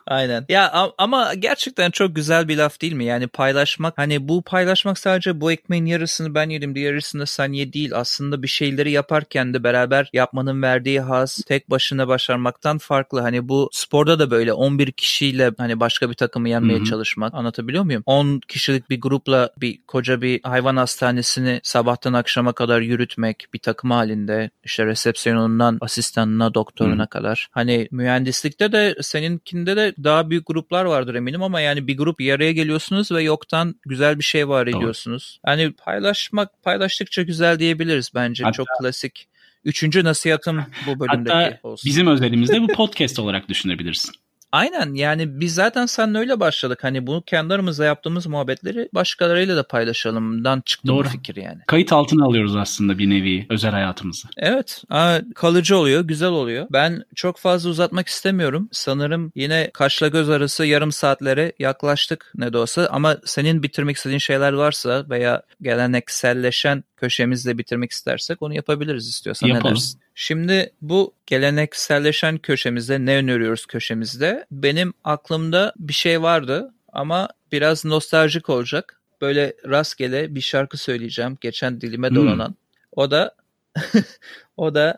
Aynen. 0.08 0.46
Ya 0.50 0.92
ama 0.98 1.34
gerçekten 1.34 1.92
çok 1.92 2.16
güzel 2.16 2.48
bir 2.48 2.58
laf 2.58 2.82
değil 2.82 2.94
mi? 2.94 3.06
Yani 3.06 3.28
paylaşmak 3.28 3.98
hani 3.98 4.28
bu 4.28 4.42
paylaşmak 4.42 4.98
sadece 4.98 5.42
bu 5.42 5.52
ekmeğin 5.52 5.86
yarısını 5.86 6.36
ben 6.36 6.50
yedim 6.50 6.76
diğer 6.76 6.92
yarısını 6.92 7.28
sen 7.28 7.52
ye 7.52 7.74
değil. 7.74 7.92
Aslında 7.96 8.44
bir 8.44 8.48
şeyleri 8.48 8.92
yaparken 8.92 9.54
de 9.54 9.64
beraber 9.64 10.10
yapmanın 10.14 10.62
verdiği 10.62 11.02
haz 11.02 11.42
tek 11.48 11.70
başına 11.70 12.08
başarmaktan 12.08 12.78
farklı. 12.78 13.22
Hani 13.22 13.50
bu 13.50 13.70
sporda 13.72 14.20
da 14.20 14.32
böyle 14.32 14.54
11 14.54 14.92
kişiyle 14.92 15.52
hani 15.58 15.80
başka 15.80 16.10
bir 16.10 16.14
takımı 16.14 16.50
yenmeye 16.50 16.80
Hı-hı. 16.80 16.86
çalışmak 16.86 17.34
anlatabiliyor 17.34 17.84
muyum? 17.84 18.04
10 18.06 18.40
kişilik 18.48 18.90
bir 18.90 19.02
grupla 19.02 19.50
bir 19.58 19.80
koca 19.88 20.22
bir 20.22 20.40
hayvan 20.44 20.78
hastanesini 20.78 21.60
sabahtan 21.64 22.14
akşama 22.14 22.54
kadar 22.54 22.82
yürütmek 22.82 23.46
bir 23.54 23.60
takım 23.60 23.92
halinde 23.92 24.50
işte 24.64 24.86
resepsiyonundan 24.86 25.78
asistanına 25.82 26.54
doktoruna 26.54 27.02
Hı-hı. 27.02 27.10
kadar. 27.10 27.48
Hani 27.52 27.88
mühendislikte 27.92 28.72
de 28.72 28.96
seninkinde 29.02 29.76
de 29.76 29.91
daha 30.04 30.30
büyük 30.30 30.48
gruplar 30.48 30.86
vardır 30.86 31.16
eminim 31.16 31.44
ama 31.44 31.62
yani 31.62 31.88
bir 31.88 31.98
grup 31.98 32.22
yaraya 32.22 32.52
geliyorsunuz 32.52 33.12
ve 33.12 33.24
yoktan 33.24 33.76
güzel 33.86 34.20
bir 34.20 34.24
şey 34.24 34.48
var 34.48 34.68
ediyorsunuz. 34.68 35.40
Tamam. 35.46 35.60
Hani 35.60 35.74
paylaşmak 35.74 36.64
paylaştıkça 36.64 37.22
güzel 37.22 37.60
diyebiliriz 37.60 38.12
bence. 38.16 38.44
Hatta, 38.44 38.54
Çok 38.54 38.68
klasik 38.80 39.28
üçüncü 39.66 40.04
nasihatım 40.04 40.66
bu 40.88 41.00
bölümdeki 41.00 41.34
Hatta 41.36 41.60
olsun. 41.64 41.90
bizim 41.90 42.08
özelimizde 42.08 42.62
bu 42.62 42.68
podcast 42.68 43.20
olarak 43.20 43.50
düşünebilirsin. 43.50 44.12
Aynen 44.52 44.94
yani 44.94 45.40
biz 45.40 45.54
zaten 45.54 45.86
seninle 45.86 46.18
öyle 46.18 46.40
başladık. 46.40 46.80
Hani 46.84 47.08
bunu 47.08 47.24
kendi 47.26 47.54
aramızda 47.54 47.86
yaptığımız 47.86 48.28
muhabbetleri 48.28 48.90
başkalarıyla 48.94 49.56
da 49.56 49.68
paylaşalımdan 49.68 50.62
çıktı 50.62 50.88
Doğru. 50.88 51.06
bu 51.06 51.10
fikir 51.10 51.36
yani. 51.36 51.60
Kayıt 51.68 51.94
altına 51.94 52.26
alıyoruz 52.26 52.56
aslında 52.56 52.98
bir 52.98 53.10
nevi 53.10 53.46
özel 53.50 53.72
hayatımızı. 53.72 54.28
Evet 54.38 54.84
aa, 54.90 55.20
kalıcı 55.36 55.78
oluyor 55.78 56.02
güzel 56.02 56.30
oluyor. 56.30 56.68
Ben 56.72 57.04
çok 57.16 57.38
fazla 57.38 57.70
uzatmak 57.70 58.08
istemiyorum. 58.08 58.70
Sanırım 58.72 59.32
yine 59.36 59.70
kaşla 59.74 60.08
göz 60.08 60.30
arası 60.30 60.66
yarım 60.66 60.92
saatlere 60.92 61.54
yaklaştık 61.60 62.32
ne 62.36 62.54
de 62.54 62.58
olsa. 62.58 62.88
Ama 62.92 63.18
senin 63.26 63.64
bitirmek 63.64 63.98
istediğin 63.98 64.20
şeyler 64.20 64.54
varsa 64.54 65.06
veya 65.10 65.42
gelenekselleşen 65.62 66.84
köşemizle 67.02 67.58
bitirmek 67.58 67.92
istersek 67.92 68.42
onu 68.42 68.54
yapabiliriz 68.56 69.08
istiyorsan. 69.08 69.50
Ne 69.50 69.54
Yapalım. 69.54 69.76
dersin? 69.76 70.00
Şimdi 70.16 70.74
bu 70.82 71.14
gelenekselleşen 71.26 72.38
köşemizde 72.38 73.06
ne 73.06 73.16
öneriyoruz 73.16 73.66
köşemizde? 73.66 74.46
Benim 74.52 74.94
aklımda 75.04 75.74
bir 75.78 75.94
şey 75.94 76.22
vardı 76.22 76.74
ama 76.94 77.30
biraz 77.52 77.86
nostaljik 77.86 78.50
olacak. 78.50 79.02
Böyle 79.22 79.54
rastgele 79.66 80.36
bir 80.36 80.42
şarkı 80.42 80.78
söyleyeceğim. 80.78 81.38
Geçen 81.42 81.82
dilime 81.82 82.10
Hmm. 82.10 82.16
dolanan. 82.16 82.56
O 82.92 83.12
da 83.12 83.36
o 84.58 84.76
da 84.76 84.98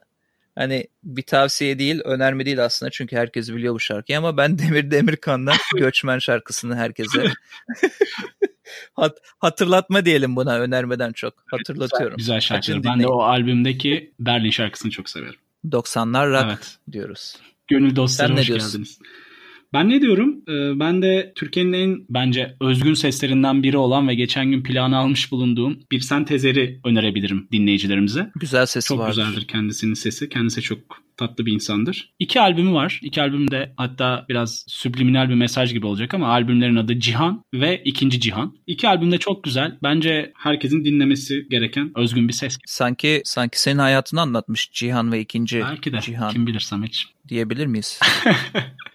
hani 0.55 0.87
bir 1.03 1.21
tavsiye 1.21 1.79
değil, 1.79 2.01
önerme 2.05 2.45
değil 2.45 2.63
aslında 2.65 2.89
çünkü 2.89 3.15
herkes 3.15 3.49
biliyor 3.49 3.73
bu 3.73 3.79
şarkıyı 3.79 4.17
ama 4.17 4.37
ben 4.37 4.57
Demir 4.59 4.91
Demirkan'dan 4.91 5.55
Göçmen 5.77 6.19
şarkısını 6.19 6.75
herkese 6.75 7.23
Hat- 8.93 9.17
hatırlatma 9.39 10.05
diyelim 10.05 10.35
buna 10.35 10.59
önermeden 10.59 11.11
çok. 11.11 11.33
Hatırlatıyorum. 11.51 12.17
Güzel 12.17 12.39
şarkılar. 12.39 12.75
Açın 12.77 12.83
Ben 12.83 12.99
de 12.99 13.07
o 13.07 13.21
albümdeki 13.21 14.13
Berlin 14.19 14.49
şarkısını 14.49 14.91
çok 14.91 15.09
severim. 15.09 15.39
90'lar 15.65 16.29
rock 16.31 16.45
Evet. 16.47 16.77
diyoruz. 16.91 17.35
Gönül 17.67 17.95
dostları 17.95 18.27
Sen 18.29 18.37
hoş 18.37 18.47
diyorsun? 18.47 18.67
geldiniz. 18.71 18.99
Ben 19.73 19.89
ne 19.89 20.01
diyorum? 20.01 20.35
Ee, 20.49 20.79
Ben 20.79 21.01
de 21.01 21.33
Türkiye'nin 21.35 21.73
en 21.73 22.05
bence 22.09 22.55
özgün 22.61 22.93
seslerinden 22.93 23.63
biri 23.63 23.77
olan 23.77 24.07
ve 24.07 24.15
geçen 24.15 24.51
gün 24.51 24.63
planı 24.63 24.97
almış 24.97 25.31
bulunduğum 25.31 25.79
bir 25.91 25.99
sentezeri 25.99 26.79
önerebilirim 26.85 27.47
dinleyicilerimize. 27.51 28.31
Güzel 28.35 28.65
sesi 28.65 28.87
Çok 28.87 28.99
vardır. 28.99 29.15
güzeldir 29.23 29.47
kendisinin 29.47 29.93
sesi. 29.93 30.29
Kendisi 30.29 30.61
çok 30.61 30.79
tatlı 31.17 31.45
bir 31.45 31.51
insandır. 31.53 32.13
İki 32.19 32.41
albümü 32.41 32.73
var. 32.73 32.99
İki 33.03 33.21
albüm 33.21 33.51
de 33.51 33.73
hatta 33.77 34.25
biraz 34.29 34.65
subliminal 34.67 35.29
bir 35.29 35.33
mesaj 35.35 35.73
gibi 35.73 35.85
olacak 35.85 36.13
ama 36.13 36.27
albümlerin 36.27 36.75
adı 36.75 36.99
Cihan 36.99 37.43
ve 37.53 37.81
İkinci 37.85 38.19
Cihan. 38.19 38.55
İki 38.67 38.87
albüm 38.87 39.11
de 39.11 39.17
çok 39.17 39.43
güzel. 39.43 39.77
Bence 39.83 40.31
herkesin 40.35 40.85
dinlemesi 40.85 41.47
gereken 41.49 41.91
özgün 41.95 42.27
bir 42.27 42.33
ses. 42.33 42.57
Sanki 42.65 43.21
sanki 43.25 43.61
senin 43.61 43.79
hayatını 43.79 44.21
anlatmış 44.21 44.71
Cihan 44.71 45.11
ve 45.11 45.19
ikinci 45.19 45.59
Belki 45.61 45.93
de. 45.93 46.01
Cihan 46.01 46.31
Kim 46.33 46.47
bilir 46.47 46.59
Samet'ciğim. 46.59 47.09
diyebilir 47.29 47.65
miyiz? 47.65 47.99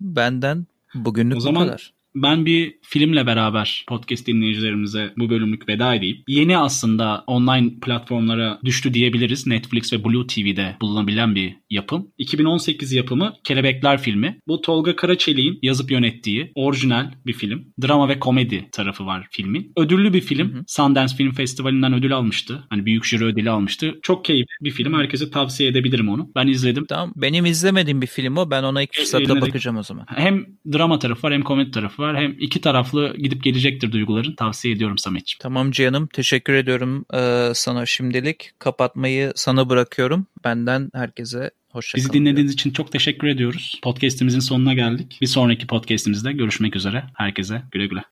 Benden 0.00 0.66
bugünlük 0.94 1.36
O 1.36 1.40
zaman 1.40 1.62
bu 1.62 1.66
kadar. 1.66 1.92
Ben 2.14 2.46
bir 2.46 2.74
filmle 2.82 3.26
beraber 3.26 3.84
podcast 3.88 4.26
dinleyicilerimize 4.26 5.12
bu 5.18 5.30
bölümlük 5.30 5.68
veda 5.68 5.94
edeyim. 5.94 6.16
Yeni 6.28 6.58
aslında 6.58 7.24
online 7.26 7.70
platformlara 7.82 8.58
düştü 8.64 8.94
diyebiliriz. 8.94 9.46
Netflix 9.46 9.92
ve 9.92 10.04
Blue 10.04 10.26
TV'de 10.26 10.76
bulunabilen 10.80 11.34
bir 11.34 11.56
yapım. 11.70 12.06
2018 12.18 12.92
yapımı 12.92 13.32
Kelebekler 13.44 14.02
filmi. 14.02 14.38
Bu 14.48 14.60
Tolga 14.60 14.96
Karaçelik'in 14.96 15.58
yazıp 15.62 15.90
yönettiği 15.90 16.52
orijinal 16.54 17.12
bir 17.26 17.32
film. 17.32 17.64
Drama 17.82 18.08
ve 18.08 18.18
komedi 18.20 18.68
tarafı 18.72 19.06
var 19.06 19.26
filmin. 19.30 19.72
Ödüllü 19.76 20.12
bir 20.12 20.20
film. 20.20 20.52
Hı 20.54 20.58
hı. 20.58 20.64
Sundance 20.66 21.16
Film 21.16 21.32
Festivali'nden 21.32 21.92
ödül 21.94 22.12
almıştı. 22.16 22.64
Hani 22.70 22.86
büyük 22.86 23.04
jüri 23.04 23.24
ödülü 23.24 23.50
almıştı. 23.50 23.98
Çok 24.02 24.24
keyifli 24.24 24.54
bir 24.64 24.70
film. 24.70 24.94
Herkese 24.94 25.30
tavsiye 25.30 25.68
edebilirim 25.70 26.08
onu. 26.08 26.30
Ben 26.36 26.46
izledim. 26.46 26.84
Tamam. 26.88 27.12
Benim 27.16 27.46
izlemediğim 27.46 28.02
bir 28.02 28.06
film 28.06 28.36
o. 28.36 28.50
Ben 28.50 28.62
ona 28.62 28.82
ilk 28.82 28.90
E, 28.98 29.00
fırsatta 29.00 29.36
de- 29.36 29.40
bakacağım 29.40 29.76
o 29.76 29.82
zaman. 29.82 30.06
Hem 30.08 30.46
drama 30.72 30.98
tarafı 30.98 31.26
var 31.26 31.32
hem 31.34 31.42
komedi 31.42 31.70
tarafı 31.70 31.99
var. 32.00 32.16
Hem 32.16 32.36
iki 32.40 32.60
taraflı 32.60 33.16
gidip 33.18 33.44
gelecektir 33.44 33.92
duyguların. 33.92 34.34
Tavsiye 34.34 34.74
ediyorum 34.74 34.98
Samet'ciğim. 34.98 35.38
Tamam 35.40 35.70
canım. 35.70 36.08
Teşekkür 36.12 36.52
ediyorum 36.52 37.04
ee, 37.14 37.52
sana 37.54 37.86
şimdilik. 37.86 38.50
Kapatmayı 38.58 39.32
sana 39.36 39.68
bırakıyorum. 39.68 40.26
Benden 40.44 40.90
herkese 40.94 41.50
hoşça 41.72 41.96
Bizi 41.96 42.12
dinlediğiniz 42.12 42.52
için 42.52 42.70
çok 42.70 42.92
teşekkür 42.92 43.28
ediyoruz. 43.28 43.80
Podcast'imizin 43.82 44.40
sonuna 44.40 44.74
geldik. 44.74 45.18
Bir 45.20 45.26
sonraki 45.26 45.66
podcast'imizde 45.66 46.32
görüşmek 46.32 46.76
üzere. 46.76 47.04
Herkese 47.14 47.62
güle 47.72 47.86
güle. 47.86 48.02